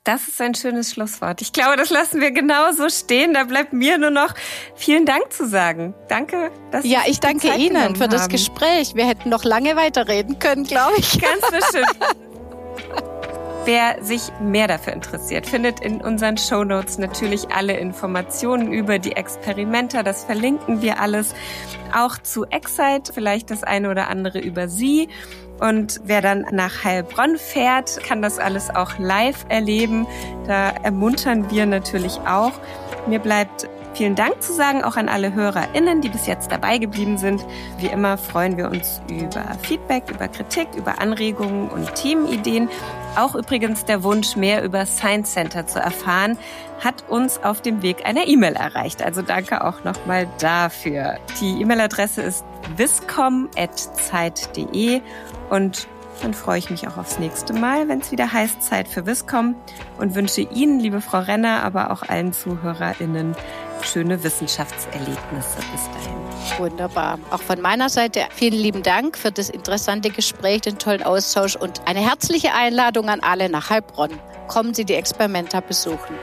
Das 0.05 0.29
ist 0.29 0.41
ein 0.41 0.55
schönes 0.55 0.93
Schlusswort. 0.93 1.43
Ich 1.43 1.53
glaube, 1.53 1.77
das 1.77 1.91
lassen 1.91 2.23
wir 2.23 2.31
genau 2.31 2.73
so 2.73 2.89
stehen. 2.89 3.35
Da 3.35 3.45
bleibt 3.45 3.75
mir 3.75 3.99
nur 3.99 4.11
noch 4.11 4.35
vielen 4.75 5.05
Dank 5.05 5.31
zu 5.31 5.47
sagen. 5.47 5.95
Danke, 6.09 6.51
dass 6.71 6.87
Ja, 6.87 7.01
ich 7.07 7.21
danke 7.21 7.55
Ihnen 7.55 7.97
für 7.97 8.09
das 8.09 8.31
Gespräch. 8.31 8.95
Wir 8.95 9.07
hätten 9.07 9.29
noch 9.29 9.45
lange 9.45 9.77
weiterreden 9.77 10.39
können, 10.39 10.65
glaube 10.65 10.95
ich. 10.97 11.21
Ganz 11.21 11.43
bestimmt. 11.51 11.97
Wer 13.73 14.03
sich 14.03 14.33
mehr 14.41 14.67
dafür 14.67 14.95
interessiert, 14.95 15.47
findet 15.47 15.79
in 15.79 16.01
unseren 16.01 16.37
Show 16.37 16.65
Notes 16.65 16.99
natürlich 16.99 17.53
alle 17.55 17.77
Informationen 17.77 18.73
über 18.73 18.99
die 18.99 19.13
Experimenter. 19.13 20.03
Das 20.03 20.25
verlinken 20.25 20.83
wir 20.83 20.99
alles. 21.01 21.37
Auch 21.95 22.19
zu 22.19 22.47
Excite, 22.47 23.13
vielleicht 23.13 23.49
das 23.53 23.63
eine 23.63 23.89
oder 23.89 24.09
andere 24.09 24.41
über 24.41 24.67
sie. 24.67 25.09
Und 25.61 26.01
wer 26.03 26.21
dann 26.21 26.47
nach 26.51 26.83
Heilbronn 26.83 27.37
fährt, 27.37 28.03
kann 28.03 28.23
das 28.23 28.41
alles 28.41 28.71
auch 28.71 28.99
live 28.99 29.47
erleben. 29.49 30.05
Da 30.49 30.71
ermuntern 30.71 31.49
wir 31.53 31.65
natürlich 31.65 32.19
auch. 32.27 32.55
Mir 33.07 33.21
bleibt 33.21 33.69
vielen 33.95 34.15
Dank 34.15 34.43
zu 34.43 34.53
sagen, 34.53 34.83
auch 34.83 34.97
an 34.97 35.09
alle 35.09 35.35
HörerInnen, 35.35 36.01
die 36.01 36.09
bis 36.09 36.27
jetzt 36.27 36.51
dabei 36.51 36.79
geblieben 36.79 37.19
sind. 37.19 37.45
Wie 37.79 37.87
immer 37.87 38.19
freuen 38.19 38.57
wir 38.57 38.71
uns 38.71 39.01
über 39.09 39.45
Feedback, 39.63 40.05
über 40.11 40.29
Kritik, 40.29 40.69
über 40.77 41.01
Anregungen 41.01 41.69
und 41.69 41.95
Themenideen. 41.95 42.69
Auch 43.17 43.35
übrigens 43.35 43.85
der 43.85 44.03
Wunsch, 44.03 44.37
mehr 44.37 44.63
über 44.63 44.87
Science 44.87 45.33
Center 45.33 45.67
zu 45.67 45.81
erfahren, 45.81 46.39
hat 46.83 47.05
uns 47.09 47.43
auf 47.43 47.61
dem 47.61 47.83
Weg 47.83 48.07
einer 48.07 48.27
E-Mail 48.27 48.55
erreicht. 48.55 49.03
Also 49.03 49.23
danke 49.23 49.65
auch 49.65 49.85
nochmal 49.85 50.29
dafür. 50.39 51.19
Die 51.41 51.61
E-Mail-Adresse 51.61 52.23
ist 52.23 52.45
viscom.zeit.de 52.77 55.03
und 55.51 55.89
dann 56.23 56.35
freue 56.35 56.59
ich 56.59 56.71
mich 56.71 56.87
auch 56.89 56.97
aufs 56.97 57.19
nächste 57.19 57.53
Mal, 57.53 57.89
wenn 57.89 58.01
es 58.01 58.13
wieder 58.13 58.33
heißt 58.33 58.63
Zeit 58.63 58.89
für 58.89 59.07
Wiscom 59.07 59.55
und 59.99 60.15
wünsche 60.15 60.43
Ihnen, 60.43 60.81
liebe 60.81 61.01
Frau 61.01 61.21
Renner, 61.21 61.63
aber 61.63 61.91
auch 61.91 62.03
allen 62.03 62.33
ZuhörerInnen 62.33 63.35
schöne 63.83 64.23
Wissenschaftserlebnisse 64.23 65.59
bis 65.73 65.85
dahin. 65.87 66.59
Wunderbar. 66.59 67.19
Auch 67.31 67.41
von 67.41 67.61
meiner 67.61 67.89
Seite 67.89 68.27
vielen 68.35 68.59
lieben 68.59 68.83
Dank 68.83 69.17
für 69.17 69.33
das 69.33 69.49
interessante 69.49 70.11
Gespräch, 70.11 70.63
den 70.63 70.79
tollen 70.79 71.03
Austausch 71.03 71.57
und 71.57 71.87
eine 71.87 72.01
herzliche 72.01 72.53
Einladung 72.53 73.09
an 73.09 73.21
alle 73.21 73.49
nach 73.49 73.71
Heilbronn. 73.71 74.11
Kommen 74.49 74.75
Sie 74.75 74.85
die 74.85 74.95
Experimenta 74.95 75.61
besuchen. 75.61 76.17